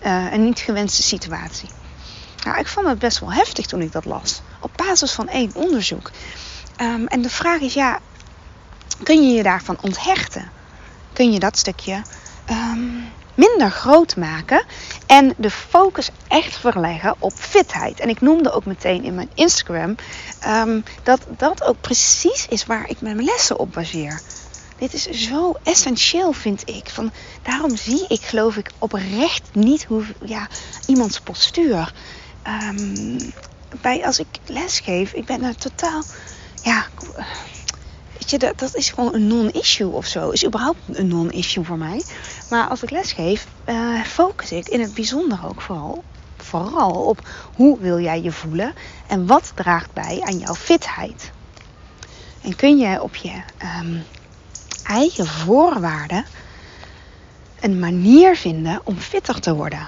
uh, 0.05 0.31
een 0.31 0.43
niet 0.43 0.59
gewenste 0.59 1.03
situatie. 1.03 1.69
Nou, 2.43 2.59
ik 2.59 2.67
vond 2.67 2.87
het 2.87 2.99
best 2.99 3.19
wel 3.19 3.33
heftig 3.33 3.65
toen 3.65 3.81
ik 3.81 3.91
dat 3.91 4.05
las. 4.05 4.41
Op 4.59 4.71
basis 4.75 5.11
van 5.11 5.27
één 5.27 5.51
onderzoek. 5.53 6.11
Um, 6.81 7.07
en 7.07 7.21
de 7.21 7.29
vraag 7.29 7.59
is, 7.59 7.73
ja, 7.73 7.99
kun 9.03 9.27
je 9.27 9.33
je 9.33 9.43
daarvan 9.43 9.77
onthechten? 9.81 10.51
Kun 11.13 11.31
je 11.31 11.39
dat 11.39 11.57
stukje 11.57 12.01
ehm, 12.45 12.87
minder 13.41 13.71
groot 13.71 14.15
maken 14.15 14.65
en 15.07 15.33
de 15.37 15.51
focus 15.51 16.09
echt 16.27 16.57
verleggen 16.57 17.15
op 17.19 17.33
fitheid. 17.33 17.99
En 17.99 18.09
ik 18.09 18.21
noemde 18.21 18.51
ook 18.51 18.65
meteen 18.65 19.03
in 19.03 19.15
mijn 19.15 19.29
Instagram 19.33 19.95
ehm, 20.39 20.81
dat 21.03 21.21
dat 21.37 21.63
ook 21.63 21.81
precies 21.81 22.45
is 22.49 22.65
waar 22.65 22.89
ik 22.89 23.01
mijn 23.01 23.23
lessen 23.23 23.59
op 23.59 23.73
baseer. 23.73 24.21
Dit 24.77 24.93
is 24.93 25.09
zo 25.09 25.53
essentieel, 25.63 26.33
vind 26.33 26.69
ik. 26.69 26.89
Van, 26.89 27.11
daarom 27.41 27.77
zie 27.77 28.05
ik, 28.07 28.21
geloof 28.21 28.57
ik, 28.57 28.71
oprecht 28.77 29.49
niet 29.53 29.83
hoe 29.83 30.03
ja, 30.25 30.47
iemands 30.87 31.19
postuur. 31.19 31.93
Um, 32.47 33.33
bij 33.81 34.05
als 34.05 34.19
ik 34.19 34.27
lesgeef, 34.45 35.13
ik 35.13 35.25
ben 35.25 35.43
er 35.43 35.55
totaal. 35.55 36.03
Ja, 36.63 36.85
dat, 38.37 38.59
dat 38.59 38.75
is 38.75 38.89
gewoon 38.89 39.13
een 39.13 39.27
non-issue 39.27 39.91
of 39.91 40.05
zo. 40.05 40.29
Is 40.29 40.45
überhaupt 40.45 40.79
een 40.91 41.07
non-issue 41.07 41.63
voor 41.63 41.77
mij. 41.77 42.01
Maar 42.49 42.67
als 42.67 42.83
ik 42.83 42.89
lesgeef, 42.89 43.47
uh, 43.65 44.03
focus 44.03 44.51
ik 44.51 44.67
in 44.67 44.81
het 44.81 44.93
bijzonder 44.93 45.39
ook 45.45 45.61
vooral, 45.61 46.03
vooral 46.37 46.91
op 46.91 47.27
hoe 47.55 47.79
wil 47.79 47.99
jij 47.99 48.21
je 48.21 48.31
voelen 48.31 48.73
en 49.07 49.27
wat 49.27 49.51
draagt 49.55 49.93
bij 49.93 50.21
aan 50.23 50.37
jouw 50.37 50.55
fitheid. 50.55 51.31
En 52.41 52.55
kun 52.55 52.77
je 52.77 53.01
op 53.01 53.15
je 53.15 53.41
um, 53.81 54.03
eigen 54.83 55.27
voorwaarden 55.27 56.25
een 57.59 57.79
manier 57.79 58.35
vinden 58.35 58.81
om 58.83 58.97
fitter 58.97 59.39
te 59.39 59.55
worden. 59.55 59.87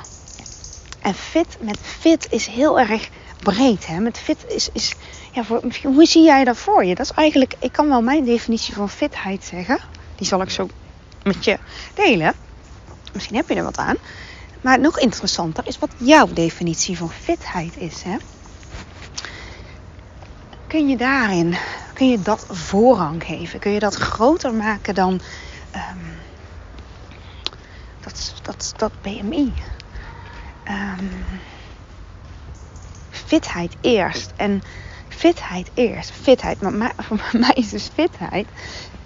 En 1.02 1.14
fit 1.14 1.58
met 1.60 1.78
fit 1.82 2.28
is 2.30 2.48
heel 2.48 2.80
erg 2.80 3.10
breed. 3.44 3.88
Hè? 3.88 4.00
Met 4.00 4.18
fit 4.18 4.46
is, 4.48 4.70
is 4.74 4.94
ja, 5.32 5.44
voor, 5.44 5.64
hoe 5.84 6.06
zie 6.06 6.24
jij 6.24 6.44
dat 6.44 6.58
voor 6.58 6.86
je? 6.86 6.96
Dat 6.96 7.06
is 7.06 7.12
eigenlijk, 7.12 7.56
ik 7.60 7.72
kan 7.72 7.88
wel 7.88 8.02
mijn 8.02 8.26
definitie 8.26 8.74
van 8.74 8.90
fitheid 8.90 9.44
zeggen. 9.44 9.80
Die 10.16 10.28
zal 10.28 10.42
ik 10.42 10.50
zo 10.50 10.70
met 11.24 11.46
je 11.46 11.58
delen. 11.94 12.34
Misschien 13.14 13.36
heb 13.36 13.50
je 13.50 13.56
er 13.56 13.64
wat 13.64 13.78
aan. 13.78 13.98
Maar 14.62 14.80
nog 14.80 15.00
interessanter 15.00 15.68
is 15.68 15.80
wat 15.80 15.92
jouw 15.98 16.28
definitie 16.34 16.98
van 16.98 17.10
fitheid 17.10 17.78
is. 17.78 18.02
Hè? 18.04 18.18
Kun 20.68 20.88
je 20.88 20.98
daarin, 20.98 21.56
kun 21.94 22.10
je 22.10 22.22
dat 22.22 22.46
voorrang 22.50 23.24
geven? 23.24 23.60
Kun 23.60 23.72
je 23.72 23.80
dat 23.80 23.96
groter 23.96 24.54
maken 24.54 24.96
dan 24.96 25.22
um, 25.76 26.18
dat, 28.02 28.34
dat, 28.42 28.74
dat 28.78 28.92
BMI? 29.02 29.54
Ehm, 30.64 31.06
fitheid 33.34 33.76
eerst. 33.82 34.32
En 34.36 34.62
fitheid 35.08 35.70
eerst. 35.74 36.12
Fitheid. 36.12 36.62
Maar 36.62 36.94
voor 37.08 37.20
mij 37.32 37.54
is 37.54 37.70
dus 37.70 37.90
fitheid. 37.94 38.48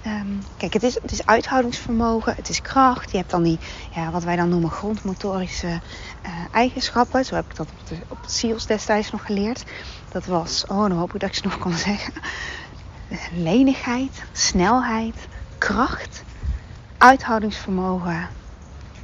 Um, 0.06 0.44
kijk, 0.58 0.74
het 0.74 0.84
is, 0.84 0.94
het 1.02 1.12
is 1.12 1.26
uithoudingsvermogen, 1.26 2.36
het 2.36 2.50
is 2.50 2.62
kracht. 2.62 3.12
Je 3.12 3.18
hebt 3.18 3.32
dan 3.32 3.44
die, 3.44 3.60
ja, 3.96 4.12
wat 4.12 4.24
wij 4.24 4.36
dan 4.36 4.50
noemen 4.50 4.70
grondmotorische 4.70 5.68
uh, 5.68 6.32
eigenschappen. 6.52 7.26
Zo 7.26 7.36
heb 7.36 7.46
ik 7.50 7.56
dat 7.56 7.68
op 7.80 7.88
de, 7.88 7.96
op 8.08 8.24
de 8.24 8.32
SEALS 8.32 8.66
destijds 8.66 9.12
nog 9.12 9.26
geleerd. 9.26 9.64
Dat 10.12 10.26
was, 10.26 10.66
oh, 10.68 10.82
dan 10.82 10.92
hoop 10.92 11.14
ik 11.14 11.20
dat 11.20 11.30
ik 11.30 11.36
ze 11.36 11.44
nog 11.44 11.58
kan 11.58 11.74
zeggen. 11.88 12.14
Lenigheid, 13.36 14.24
snelheid, 14.32 15.16
kracht, 15.58 16.24
uithoudingsvermogen 16.98 18.30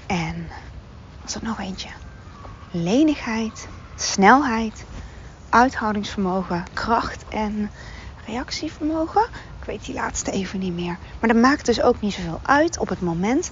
en 0.08 0.48
was 1.22 1.36
er 1.36 1.44
nog 1.44 1.60
eentje? 1.60 1.90
Lenigheid, 2.72 3.68
snelheid, 3.96 4.86
uithoudingsvermogen, 5.54 6.64
kracht 6.74 7.26
en 7.30 7.72
reactievermogen. 8.26 9.22
Ik 9.60 9.66
weet 9.66 9.86
die 9.86 9.94
laatste 9.94 10.32
even 10.32 10.60
niet 10.60 10.74
meer. 10.74 10.98
Maar 11.20 11.30
dat 11.34 11.42
maakt 11.42 11.66
dus 11.66 11.82
ook 11.82 12.02
niet 12.02 12.14
zoveel 12.14 12.40
uit 12.44 12.78
op 12.78 12.90
het 12.90 13.02
moment. 13.02 13.52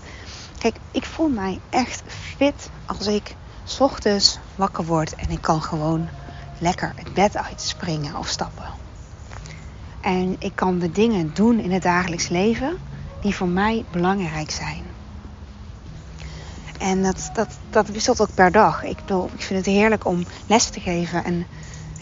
Kijk, 0.58 0.76
ik 0.92 1.06
voel 1.06 1.30
mij 1.30 1.60
echt 1.70 2.02
fit 2.06 2.70
als 2.86 3.08
ik 3.08 3.36
ochtends 3.80 4.40
wakker 4.56 4.86
word 4.86 5.16
en 5.16 5.30
ik 5.30 5.42
kan 5.42 5.62
gewoon 5.62 6.08
lekker 6.60 6.94
het 6.96 7.14
bed 7.14 7.38
uitspringen 7.38 8.16
of 8.16 8.28
stappen. 8.28 8.66
En 10.02 10.36
ik 10.40 10.52
kan 10.56 10.80
de 10.80 10.92
dingen 10.92 11.32
doen 11.34 11.60
in 11.60 11.72
het 11.72 11.84
dagelijks 11.84 12.28
leven 12.28 12.78
die 13.22 13.36
voor 13.36 13.48
mij 13.48 13.86
belangrijk 13.92 14.52
zijn. 14.52 14.84
En 16.80 17.04
dat, 17.04 17.30
dat, 17.34 17.58
dat 17.70 17.88
wisselt 17.88 18.22
ook 18.22 18.34
per 18.34 18.52
dag. 18.52 18.84
Ik, 18.84 18.96
bedoel, 18.96 19.30
ik 19.34 19.42
vind 19.42 19.66
het 19.66 19.76
heerlijk 19.76 20.06
om 20.06 20.26
les 20.48 20.70
te 20.70 20.80
geven. 20.80 21.24
En 21.24 21.46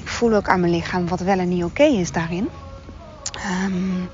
voel 0.09 0.33
ook 0.33 0.47
aan 0.47 0.59
mijn 0.59 0.71
lichaam 0.71 1.07
wat 1.07 1.19
wel 1.19 1.39
en 1.39 1.49
niet 1.49 1.63
oké 1.63 1.83
is 1.83 2.11
daarin. 2.11 2.49
Um, 3.65 4.09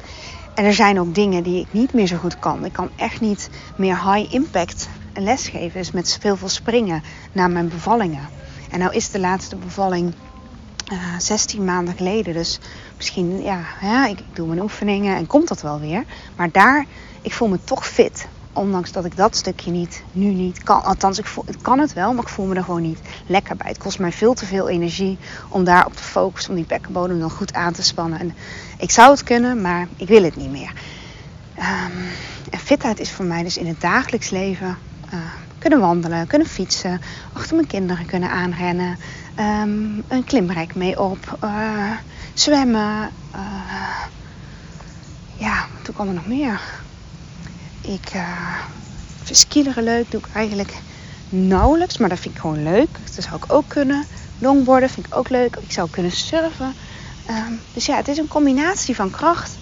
en 0.56 0.66
er 0.66 0.74
zijn 0.74 1.00
ook 1.00 1.16
dingen 1.16 1.44
die 1.44 1.62
ik 1.62 1.68
niet 1.72 1.94
meer 1.94 2.08
zo 2.08 2.18
goed 2.18 2.40
kan. 2.40 2.66
Ik 2.66 2.74
kan 2.74 2.90
echt 2.96 3.22
niet 3.22 3.50
meer 3.76 4.14
high 4.14 4.34
impact 4.34 4.90
lesgeven. 5.14 5.80
Dus 5.80 5.92
met 5.92 6.18
veel 6.22 6.38
veel 6.38 6.50
springen 6.50 7.04
na 7.32 7.48
mijn 7.48 7.68
bevallingen. 7.68 8.30
En 8.72 8.80
nou 8.80 8.94
is 8.94 9.12
de 9.12 9.20
laatste 9.20 9.56
bevalling 9.56 10.14
uh, 10.92 10.98
eh, 10.98 11.20
16 11.20 11.66
maanden 11.66 11.96
geleden. 11.96 12.34
Dus 12.34 12.60
misschien, 12.96 13.42
ja, 13.42 14.08
ik 14.08 14.20
doe 14.34 14.48
mijn 14.48 14.62
oefeningen 14.62 15.16
en 15.16 15.28
komt 15.28 15.48
dat 15.48 15.62
wel 15.62 15.80
weer. 15.80 16.04
Maar 16.36 16.52
daar, 16.52 16.86
ik 17.22 17.34
voel 17.34 17.48
me 17.48 17.60
toch 17.64 17.88
fit. 17.88 18.28
Ondanks 18.56 18.92
dat 18.92 19.06
ik 19.06 19.16
dat 19.16 19.36
stukje 19.36 19.72
niet, 19.72 20.04
nu 20.12 20.26
niet 20.26 20.64
kan. 20.64 20.84
Althans, 20.84 21.20
ik, 21.20 21.26
voel, 21.26 21.46
kan 21.62 21.80
het 21.80 21.94
wel, 21.94 22.14
maar 22.14 22.24
ik 22.24 22.30
voel 22.30 22.46
me 22.46 22.56
er 22.56 22.64
gewoon 22.64 22.82
niet 22.82 23.00
lekker 23.26 23.56
bij. 23.56 23.68
Het 23.68 23.78
kost 23.78 24.00
mij 24.00 24.12
veel 24.12 24.34
te 24.34 24.46
veel 24.46 24.70
energie 24.70 25.18
om 25.50 25.64
daar 25.64 25.86
op 25.86 25.96
te 25.96 26.04
focussen. 26.04 26.50
Om 26.50 26.56
die 26.56 26.66
bekkenbodem 26.66 27.20
dan 27.20 27.32
goed 27.32 27.54
aan 27.54 27.74
te 27.74 27.84
spannen. 27.84 28.20
En 28.20 28.34
ik 28.78 28.92
zou 28.92 29.12
het 29.12 29.24
kunnen, 29.24 29.62
maar 29.62 29.88
ik 29.96 30.08
wil 30.08 30.24
het 30.24 30.36
niet 30.36 30.52
meer. 30.52 30.74
Um, 31.58 32.06
en 32.52 32.60
fitheid 32.60 33.00
is 33.00 33.12
voor 33.12 33.26
mij 33.26 33.44
dus 33.44 33.58
in 33.58 33.68
het 33.68 33.82
dagelijks 33.82 34.30
leven 34.30 34.78
uh, 35.14 35.20
kunnen 35.60 35.80
wandelen, 35.80 36.28
kunnen 36.28 36.48
fietsen, 36.48 37.02
achter 37.34 37.56
mijn 37.56 37.68
kinderen 37.68 38.06
kunnen 38.06 38.30
aanrennen, 38.30 38.98
um, 39.40 40.04
een 40.08 40.24
klimrek 40.26 40.76
mee 40.76 41.02
op, 41.02 41.38
uh, 41.44 41.92
zwemmen. 42.34 43.10
Uh, 43.36 44.02
ja, 45.38 45.66
toen 45.82 45.94
kwam 45.94 46.08
er 46.08 46.14
nog 46.14 46.28
meer. 46.28 46.62
Ik 47.88 48.14
uh, 48.16 48.60
vind 49.24 49.38
skileren 49.38 49.84
leuk, 49.84 50.12
doe 50.12 50.20
ik 50.20 50.28
eigenlijk 50.34 50.74
nauwelijks, 51.30 51.98
maar 51.98 52.10
dat 52.10 52.20
vind 52.20 52.36
ik 52.36 52.42
gewoon 52.42 52.64
leuk. 52.64 52.88
Dat 53.16 53.24
zou 53.24 53.36
ik 53.36 53.54
ook 53.54 53.66
kunnen. 53.68 54.06
Longboarden 54.40 54.90
vind 54.90 55.06
ik 55.06 55.16
ook 55.16 55.30
leuk. 55.30 55.56
Ik 55.56 55.72
zou 55.72 55.90
kunnen 55.90 56.12
surfen. 56.12 56.74
Um, 57.30 57.60
dus 57.74 57.86
ja, 57.86 57.96
het 57.96 58.08
is 58.08 58.18
een 58.18 58.28
combinatie 58.28 58.96
van 58.96 59.12
kracht, 59.12 59.58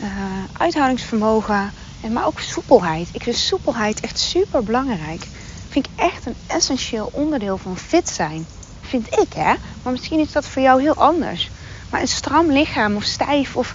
uh, 0.00 0.08
uithoudingsvermogen, 0.52 1.72
en 2.02 2.12
maar 2.12 2.26
ook 2.26 2.40
soepelheid. 2.40 3.08
Ik 3.12 3.22
vind 3.22 3.36
soepelheid 3.36 4.00
echt 4.00 4.18
super 4.18 4.62
belangrijk. 4.62 5.26
Vind 5.68 5.86
ik 5.86 5.92
echt 5.96 6.26
een 6.26 6.34
essentieel 6.46 7.10
onderdeel 7.12 7.58
van 7.58 7.76
fit 7.76 8.08
zijn. 8.08 8.46
Vind 8.80 9.06
ik 9.18 9.32
hè. 9.32 9.54
Maar 9.82 9.92
misschien 9.92 10.20
is 10.20 10.32
dat 10.32 10.46
voor 10.46 10.62
jou 10.62 10.80
heel 10.82 10.94
anders. 10.94 11.50
Maar 11.90 12.00
een 12.00 12.08
stram 12.08 12.50
lichaam 12.52 12.96
of 12.96 13.04
stijf 13.04 13.56
of 13.56 13.74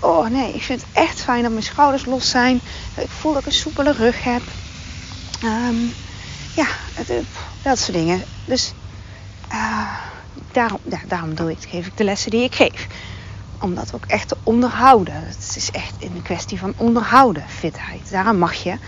Oh 0.00 0.28
nee, 0.28 0.52
ik 0.52 0.62
vind 0.62 0.80
het 0.80 0.90
echt 0.92 1.20
fijn 1.20 1.42
dat 1.42 1.50
mijn 1.50 1.62
schouders 1.62 2.04
los 2.04 2.30
zijn. 2.30 2.60
Ik 2.96 3.08
voel 3.08 3.32
dat 3.32 3.40
ik 3.40 3.46
een 3.46 3.52
soepele 3.52 3.92
rug 3.92 4.24
heb. 4.24 4.42
Um, 5.44 5.92
ja, 6.54 6.66
dat 7.62 7.78
soort 7.78 7.96
dingen. 7.96 8.22
Dus 8.44 8.72
uh, 9.52 9.92
daarom, 10.52 10.80
daarom 11.06 11.34
doe 11.34 11.50
ik, 11.50 11.58
geef 11.68 11.86
ik 11.86 11.96
de 11.96 12.04
lessen 12.04 12.30
die 12.30 12.42
ik 12.42 12.54
geef. 12.54 12.86
Om 13.60 13.74
dat 13.74 13.94
ook 13.94 14.04
echt 14.06 14.28
te 14.28 14.36
onderhouden. 14.42 15.14
Het 15.14 15.56
is 15.56 15.70
echt 15.70 15.94
een 15.98 16.22
kwestie 16.22 16.58
van 16.58 16.74
onderhouden, 16.76 17.44
fitheid. 17.48 18.10
Daarom 18.10 18.36
mag 18.36 18.54
je, 18.54 18.78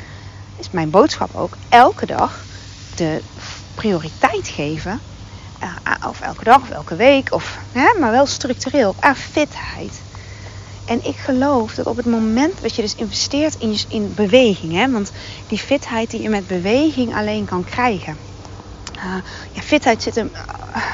is 0.59 0.71
mijn 0.71 0.91
boodschap 0.91 1.35
ook, 1.35 1.57
elke 1.69 2.07
dag 2.07 2.41
de 2.95 3.23
prioriteit 3.75 4.49
geven. 4.49 5.01
Uh, 5.63 6.09
of 6.09 6.21
elke 6.21 6.45
dag 6.45 6.61
of 6.61 6.71
elke 6.71 6.97
week, 6.97 7.33
of, 7.33 7.59
hè, 7.73 7.99
maar 8.01 8.11
wel 8.11 8.27
structureel 8.27 8.95
aan 9.01 9.17
fitheid. 9.17 10.01
En 10.85 11.05
ik 11.05 11.17
geloof 11.17 11.75
dat 11.75 11.87
op 11.87 11.97
het 11.97 12.07
moment 12.07 12.61
dat 12.63 12.75
je 12.75 12.83
dus 12.83 12.95
investeert 12.95 13.55
in, 13.55 13.79
in 13.89 14.15
beweging, 14.15 14.73
hè, 14.73 14.91
want 14.91 15.13
die 15.47 15.59
fitheid 15.59 16.11
die 16.11 16.23
je 16.23 16.29
met 16.29 16.47
beweging 16.47 17.15
alleen 17.15 17.45
kan 17.45 17.65
krijgen. 17.65 18.19
Uh, 18.97 19.17
ja, 19.53 19.61
fitheid 19.61 20.03
zit 20.03 20.15
hem. 20.15 20.31
Uh, 20.33 20.85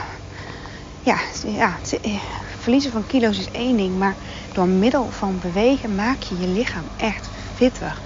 ja, 1.00 1.18
ja, 1.46 1.78
eh, 2.00 2.22
verliezen 2.58 2.92
van 2.92 3.06
kilo's 3.06 3.38
is 3.38 3.50
één 3.50 3.76
ding, 3.76 3.98
maar 3.98 4.16
door 4.52 4.68
middel 4.68 5.10
van 5.10 5.38
bewegen 5.38 5.94
maak 5.94 6.22
je 6.22 6.38
je 6.38 6.46
lichaam 6.46 6.88
echt 6.96 7.28
fitter. 7.54 8.00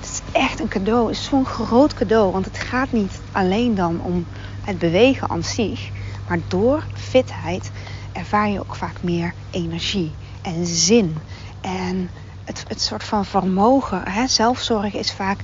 Het 0.00 0.10
is 0.10 0.20
echt 0.32 0.60
een 0.60 0.68
cadeau, 0.68 1.06
het 1.06 1.16
is 1.16 1.24
zo'n 1.24 1.46
groot 1.46 1.94
cadeau, 1.94 2.32
want 2.32 2.44
het 2.44 2.58
gaat 2.58 2.92
niet 2.92 3.20
alleen 3.32 3.74
dan 3.74 4.00
om 4.00 4.26
het 4.60 4.78
bewegen 4.78 5.30
aan 5.30 5.42
zich, 5.42 5.90
maar 6.28 6.38
door 6.48 6.86
fitheid 6.94 7.70
ervaar 8.12 8.48
je 8.48 8.60
ook 8.60 8.74
vaak 8.74 9.02
meer 9.02 9.34
energie 9.50 10.16
en 10.44 10.66
zin. 10.66 11.16
En 11.60 12.10
het, 12.44 12.64
het 12.68 12.80
soort 12.80 13.04
van 13.04 13.24
vermogen, 13.24 14.02
hè, 14.08 14.26
zelfzorg 14.26 14.94
is 14.94 15.12
vaak 15.12 15.40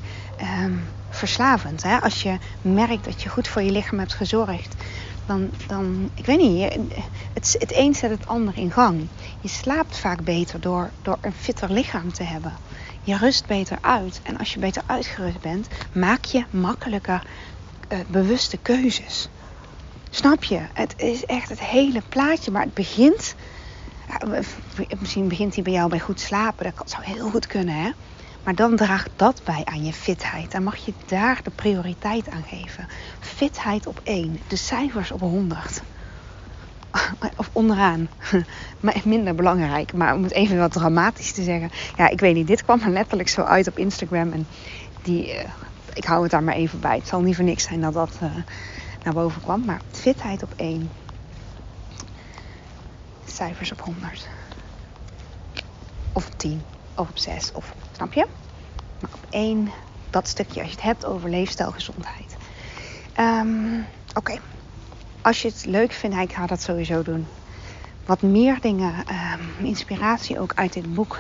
um, 0.63 0.83
verslavend. 1.11 1.83
Hè? 1.83 2.01
Als 2.01 2.23
je 2.23 2.39
merkt 2.63 3.05
dat 3.05 3.23
je 3.23 3.29
goed 3.29 3.49
voor 3.49 3.63
je 3.63 3.71
lichaam 3.71 3.99
hebt 3.99 4.15
gezorgd, 4.15 4.75
dan, 5.27 5.51
dan 5.67 6.11
ik 6.15 6.27
weet 6.27 6.41
niet, 6.41 6.73
het, 7.33 7.57
het 7.59 7.77
een 7.77 7.95
zet 7.95 8.11
het 8.11 8.27
ander 8.27 8.57
in 8.57 8.71
gang. 8.71 9.07
Je 9.41 9.49
slaapt 9.49 9.99
vaak 9.99 10.25
beter 10.25 10.61
door, 10.61 10.91
door 11.03 11.19
een 11.21 11.33
fitter 11.33 11.73
lichaam 11.73 12.13
te 12.13 12.23
hebben. 12.23 12.53
Je 13.03 13.17
rust 13.17 13.47
beter 13.47 13.79
uit. 13.81 14.21
En 14.23 14.39
als 14.39 14.55
je 14.55 14.59
beter 14.59 14.83
uitgerust 14.87 15.41
bent, 15.41 15.69
maak 15.93 16.25
je 16.25 16.45
makkelijker 16.51 17.23
uh, 17.93 17.99
bewuste 18.07 18.57
keuzes. 18.57 19.29
Snap 20.11 20.45
je? 20.45 20.61
Het 20.73 20.95
is 20.97 21.25
echt 21.25 21.49
het 21.49 21.61
hele 21.61 22.03
plaatje. 22.09 22.51
Maar 22.51 22.63
het 22.63 22.75
begint. 22.75 23.35
Misschien 24.99 25.29
begint 25.29 25.55
hij 25.55 25.65
bij 25.65 25.73
jou 25.73 25.89
bij 25.89 26.01
goed 26.01 26.21
slapen. 26.21 26.73
Dat 26.77 26.91
zou 26.91 27.05
heel 27.05 27.31
goed 27.31 27.47
kunnen, 27.47 27.75
hè? 27.75 27.91
Maar 28.45 28.55
dan 28.55 28.77
draagt 28.77 29.11
dat 29.17 29.41
bij 29.45 29.63
aan 29.65 29.85
je 29.85 29.93
fitheid. 29.93 30.53
Dan 30.53 30.63
mag 30.63 30.77
je 30.77 30.93
daar 31.07 31.41
de 31.43 31.51
prioriteit 31.51 32.31
aan 32.31 32.45
geven. 32.47 32.89
Fitheid 33.21 33.87
op 33.87 34.01
1, 34.03 34.41
de 34.49 34.57
cijfers 34.57 35.11
op 35.11 35.21
100. 35.21 35.83
Of 37.37 37.51
onderaan. 37.53 38.09
Maar 38.81 39.01
minder 39.05 39.35
belangrijk. 39.35 39.93
Maar 39.93 40.15
om 40.15 40.23
het 40.23 40.33
even 40.33 40.59
wat 40.59 40.73
dramatisch 40.73 41.33
te 41.33 41.43
zeggen. 41.43 41.71
Ja, 41.97 42.09
ik 42.09 42.21
weet 42.21 42.35
niet. 42.35 42.47
Dit 42.47 42.65
kwam 42.65 42.81
er 42.81 42.91
letterlijk 42.91 43.29
zo 43.29 43.43
uit 43.43 43.69
op 43.69 43.79
Instagram. 43.79 44.33
En 44.33 44.47
die, 45.03 45.35
uh, 45.35 45.41
ik 45.95 46.05
hou 46.05 46.23
het 46.23 46.31
daar 46.31 46.43
maar 46.43 46.55
even 46.55 46.81
bij. 46.81 46.97
Het 46.97 47.09
zal 47.09 47.21
niet 47.21 47.37
voor 47.37 47.45
niks 47.45 47.65
zijn 47.65 47.81
dat 47.81 47.93
dat 47.93 48.19
uh, 48.23 48.31
naar 49.05 49.15
boven 49.15 49.43
kwam. 49.43 49.65
Maar 49.65 49.81
fitheid 49.91 50.43
op 50.43 50.53
1. 50.57 50.91
Cijfers 53.41 53.73
op 53.73 53.81
100. 53.81 54.29
Of 56.13 56.27
op 56.27 56.39
10. 56.39 56.63
Of 56.95 57.09
op 57.09 57.19
6. 57.19 57.53
Of 57.53 57.75
Snap 57.93 58.13
je? 58.13 58.27
Maar 59.01 59.11
op 59.13 59.27
één, 59.31 59.71
dat 60.11 60.29
stukje, 60.29 60.61
als 60.61 60.69
je 60.69 60.75
het 60.75 60.85
hebt 60.85 61.05
over 61.05 61.31
leefstijlgezondheid. 61.31 62.37
Um, 63.19 63.87
Oké, 64.15 64.39
als 65.23 65.43
je 65.43 65.49
het 65.49 65.65
leuk 65.65 65.93
vindt, 65.93 66.17
ik 66.17 66.33
ga 66.33 66.47
dat 66.47 66.63
sowieso 66.63 67.03
doen. 67.03 67.27
Wat 68.07 68.23
meer 68.23 68.61
dingen, 68.61 68.95
um, 68.95 69.67
inspiratie 69.67 70.41
ook 70.41 70.53
uit 70.55 70.73
dit 70.73 70.95
boek 70.95 71.19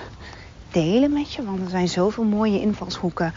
delen 0.70 1.12
met 1.12 1.32
je. 1.32 1.44
Want 1.44 1.60
er 1.60 1.70
zijn 1.70 1.88
zoveel 1.88 2.24
mooie 2.24 2.60
invalshoeken. 2.60 3.34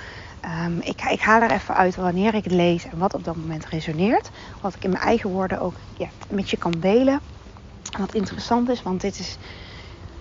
Um, 0.66 0.80
ik, 0.82 1.02
ik 1.02 1.22
haal 1.22 1.42
er 1.42 1.52
even 1.52 1.76
uit 1.76 1.96
wanneer 1.96 2.34
ik 2.34 2.44
het 2.44 2.54
lees 2.54 2.86
en 2.86 2.98
wat 2.98 3.14
op 3.14 3.24
dat 3.24 3.36
moment 3.36 3.66
resoneert. 3.66 4.30
Wat 4.62 4.76
ik 4.76 4.84
in 4.84 4.90
mijn 4.90 5.04
eigen 5.04 5.30
woorden 5.30 5.60
ook 5.60 5.76
ja, 5.98 6.08
met 6.30 6.50
je 6.50 6.58
kan 6.58 6.74
delen. 6.80 7.20
Wat 7.98 8.14
interessant 8.14 8.70
is, 8.70 8.82
want 8.82 9.02
dit 9.02 9.20
is 9.20 9.38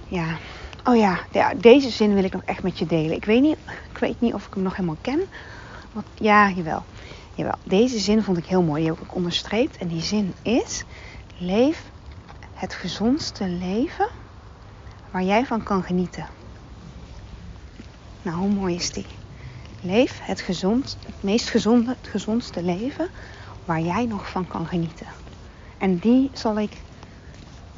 ja, 0.08 0.38
Oh 0.84 0.96
ja, 0.96 1.20
ja, 1.30 1.54
deze 1.54 1.90
zin 1.90 2.14
wil 2.14 2.24
ik 2.24 2.32
nog 2.32 2.42
echt 2.44 2.62
met 2.62 2.78
je 2.78 2.86
delen. 2.86 3.16
Ik 3.16 3.24
weet 3.24 3.42
niet, 3.42 3.56
ik 3.92 3.98
weet 3.98 4.20
niet 4.20 4.34
of 4.34 4.46
ik 4.46 4.54
hem 4.54 4.62
nog 4.62 4.76
helemaal 4.76 4.98
ken. 5.00 5.20
Want, 5.92 6.06
ja, 6.14 6.50
jawel. 6.50 6.84
Deze 7.64 7.98
zin 7.98 8.22
vond 8.22 8.38
ik 8.38 8.46
heel 8.46 8.62
mooi. 8.62 8.80
Die 8.80 8.90
heb 8.90 9.00
ik 9.00 9.08
ook 9.08 9.14
onderstreept. 9.14 9.76
En 9.76 9.88
die 9.88 10.02
zin 10.02 10.34
is: 10.42 10.84
Leef 11.36 11.90
het 12.52 12.74
gezondste 12.74 13.46
leven 13.46 14.08
waar 15.10 15.22
jij 15.22 15.46
van 15.46 15.62
kan 15.62 15.82
genieten. 15.82 16.26
Nou, 18.22 18.36
hoe 18.36 18.48
mooi 18.48 18.74
is 18.74 18.92
die? 18.92 19.06
Leef 19.80 20.20
het, 20.22 20.40
gezond, 20.40 20.98
het 21.06 21.22
meest 21.22 21.50
gezonde, 21.50 21.96
het 22.00 22.10
gezondste 22.10 22.62
leven 22.62 23.08
waar 23.64 23.80
jij 23.80 24.04
nog 24.04 24.30
van 24.30 24.46
kan 24.46 24.66
genieten. 24.66 25.06
En 25.78 25.98
die 25.98 26.30
zal 26.32 26.58
ik 26.58 26.72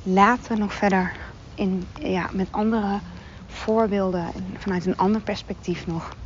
later 0.05 0.59
nog 0.59 0.75
verder 0.75 1.13
in, 1.55 1.87
ja, 2.01 2.29
met 2.33 2.49
andere 2.51 2.99
voorbeelden 3.47 4.27
vanuit 4.59 4.87
een 4.87 4.97
ander 4.97 5.21
perspectief 5.21 5.87
nog 5.87 6.17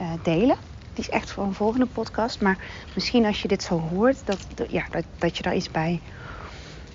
uh, 0.00 0.10
delen. 0.22 0.56
Die 0.92 1.04
is 1.04 1.10
echt 1.10 1.30
voor 1.30 1.44
een 1.44 1.54
volgende 1.54 1.86
podcast. 1.86 2.40
Maar 2.40 2.58
misschien 2.94 3.24
als 3.24 3.42
je 3.42 3.48
dit 3.48 3.62
zo 3.62 3.80
hoort, 3.80 4.16
dat, 4.24 4.46
ja, 4.68 4.84
dat, 4.90 5.04
dat 5.18 5.36
je 5.36 5.42
daar 5.42 5.54
iets 5.54 5.70
bij, 5.70 6.00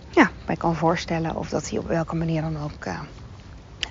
ja, 0.09 0.31
bij 0.45 0.55
kan 0.55 0.75
voorstellen. 0.75 1.35
Of 1.35 1.49
dat 1.49 1.69
hij 1.69 1.79
op 1.79 1.87
welke 1.87 2.15
manier 2.15 2.41
dan 2.41 2.57
ook 2.57 2.85
uh, 2.85 2.99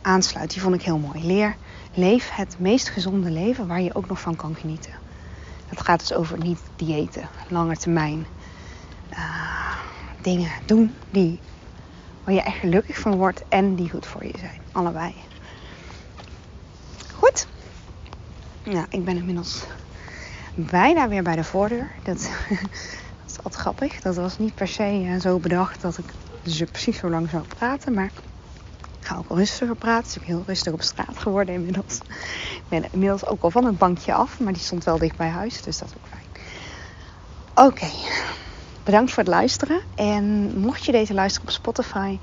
aansluit. 0.02 0.50
Die 0.50 0.62
vond 0.62 0.74
ik 0.74 0.82
heel 0.82 0.98
mooi. 0.98 1.26
Leer, 1.26 1.56
leef 1.94 2.30
het 2.30 2.56
meest 2.58 2.88
gezonde 2.88 3.30
leven 3.30 3.66
waar 3.66 3.80
je 3.80 3.94
ook 3.94 4.08
nog 4.08 4.20
van 4.20 4.36
kan 4.36 4.54
genieten. 4.54 4.92
Dat 5.68 5.80
gaat 5.80 5.98
dus 5.98 6.12
over 6.12 6.38
niet 6.38 6.60
diëten, 6.76 7.28
lange 7.48 7.76
termijn. 7.76 8.26
Uh, 9.10 9.72
dingen 10.22 10.50
doen 10.66 10.94
die 11.10 11.40
waar 12.28 12.36
je 12.36 12.42
echt 12.42 12.58
gelukkig 12.58 12.98
van 12.98 13.16
wordt 13.16 13.42
en 13.48 13.74
die 13.74 13.90
goed 13.90 14.06
voor 14.06 14.24
je 14.24 14.34
zijn. 14.38 14.60
Allebei. 14.72 15.14
Goed. 17.14 17.46
Ja, 18.62 18.86
ik 18.88 19.04
ben 19.04 19.16
inmiddels 19.16 19.64
bijna 20.54 21.08
weer 21.08 21.22
bij 21.22 21.36
de 21.36 21.44
voordeur. 21.44 21.90
Dat, 22.02 22.16
is 23.26 23.36
altijd 23.36 23.54
grappig. 23.54 24.00
Dat 24.00 24.16
was 24.16 24.38
niet 24.38 24.54
per 24.54 24.68
se 24.68 24.82
eh, 24.82 25.20
zo 25.20 25.38
bedacht 25.38 25.80
dat 25.80 25.98
ik 25.98 26.04
dus 26.42 26.62
precies 26.70 26.98
zo 26.98 27.10
lang 27.10 27.28
zou 27.30 27.44
praten. 27.58 27.94
Maar 27.94 28.10
ik 29.00 29.06
ga 29.06 29.16
ook 29.16 29.28
rustiger 29.38 29.76
praten. 29.76 30.02
Het 30.02 30.16
is 30.16 30.18
ook 30.18 30.28
heel 30.28 30.44
rustig 30.46 30.72
op 30.72 30.82
straat 30.82 31.18
geworden 31.18 31.54
inmiddels. 31.54 31.98
Ik 32.54 32.68
ben 32.68 32.84
inmiddels 32.92 33.26
ook 33.26 33.42
al 33.42 33.50
van 33.50 33.64
het 33.64 33.78
bankje 33.78 34.14
af. 34.14 34.40
Maar 34.40 34.52
die 34.52 34.62
stond 34.62 34.84
wel 34.84 34.98
dicht 34.98 35.16
bij 35.16 35.28
huis. 35.28 35.62
Dus 35.62 35.78
dat 35.78 35.88
is 35.88 35.94
ook 35.94 36.08
fijn. 36.08 36.26
Oké. 37.66 37.88
Bedankt 38.88 39.12
voor 39.12 39.22
het 39.22 39.32
luisteren. 39.32 39.80
En 39.94 40.52
mocht 40.58 40.84
je 40.84 40.92
deze 40.92 41.14
luisteren 41.14 41.48
op 41.48 41.54
Spotify, 41.54 42.18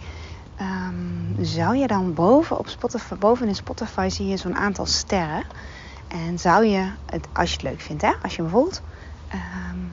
um, 0.61 1.35
zou 1.45 1.75
je 1.75 1.87
dan 1.87 2.13
boven, 2.13 2.59
op 2.59 2.67
Spotify, 2.67 3.13
in 3.41 3.55
Spotify 3.55 4.09
zie 4.09 4.27
je 4.27 4.37
zo'n 4.37 4.55
aantal 4.55 4.85
sterren. 4.85 5.43
En 6.07 6.39
zou 6.39 6.65
je, 6.65 6.89
het, 7.05 7.27
als 7.33 7.49
je 7.49 7.55
het 7.55 7.65
leuk 7.65 7.81
vindt, 7.81 8.01
hè, 8.01 8.11
als 8.23 8.35
je 8.35 8.41
bijvoorbeeld 8.41 8.81
um, 9.33 9.91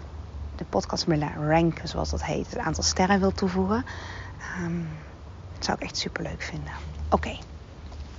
de 0.57 0.65
podcast 0.65 1.07
ranken, 1.47 1.89
zoals 1.89 2.11
dat 2.11 2.25
heet, 2.25 2.47
het 2.51 2.59
aantal 2.59 2.85
sterren 2.85 3.21
wil 3.21 3.33
toevoegen, 3.33 3.85
um, 4.65 4.89
zou 5.59 5.77
ik 5.81 5.85
echt 5.85 5.97
super 5.97 6.23
leuk 6.23 6.43
vinden. 6.43 6.73
Oké, 7.11 7.37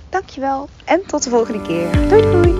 dankjewel 0.08 0.68
en 0.84 1.06
tot 1.06 1.22
de 1.22 1.30
volgende 1.30 1.62
keer. 1.62 2.08
Doei 2.08 2.22
doei! 2.22 2.52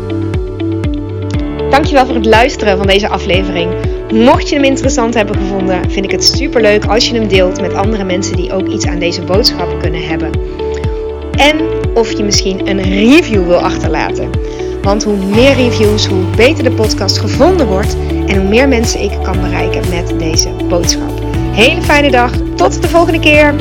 Dankjewel 1.71 2.07
voor 2.07 2.15
het 2.15 2.27
luisteren 2.27 2.77
van 2.77 2.87
deze 2.87 3.09
aflevering. 3.09 4.03
Mocht 4.15 4.49
je 4.49 4.55
hem 4.55 4.65
interessant 4.65 5.15
hebben 5.15 5.37
gevonden, 5.37 5.91
vind 5.91 6.05
ik 6.05 6.11
het 6.11 6.25
super 6.25 6.61
leuk 6.61 6.85
als 6.85 7.09
je 7.09 7.15
hem 7.15 7.29
deelt 7.29 7.61
met 7.61 7.75
andere 7.75 8.05
mensen 8.05 8.37
die 8.37 8.53
ook 8.53 8.69
iets 8.69 8.87
aan 8.87 8.99
deze 8.99 9.23
boodschap 9.23 9.81
kunnen 9.81 10.07
hebben. 10.07 10.31
En 11.37 11.61
of 11.95 12.13
je 12.13 12.25
misschien 12.25 12.69
een 12.69 12.83
review 12.83 13.47
wil 13.47 13.59
achterlaten. 13.59 14.31
Want 14.83 15.05
hoe 15.05 15.17
meer 15.17 15.55
reviews, 15.55 16.07
hoe 16.07 16.25
beter 16.37 16.65
de 16.65 16.71
podcast 16.71 17.19
gevonden 17.19 17.67
wordt 17.67 17.97
en 18.27 18.37
hoe 18.37 18.49
meer 18.49 18.69
mensen 18.69 19.01
ik 19.01 19.13
kan 19.23 19.41
bereiken 19.41 19.83
met 19.91 20.19
deze 20.19 20.51
boodschap. 20.69 21.23
Hele 21.53 21.83
fijne 21.83 22.11
dag, 22.11 22.33
tot 22.55 22.83
de 22.83 22.89
volgende 22.89 23.21
keer. 23.21 23.55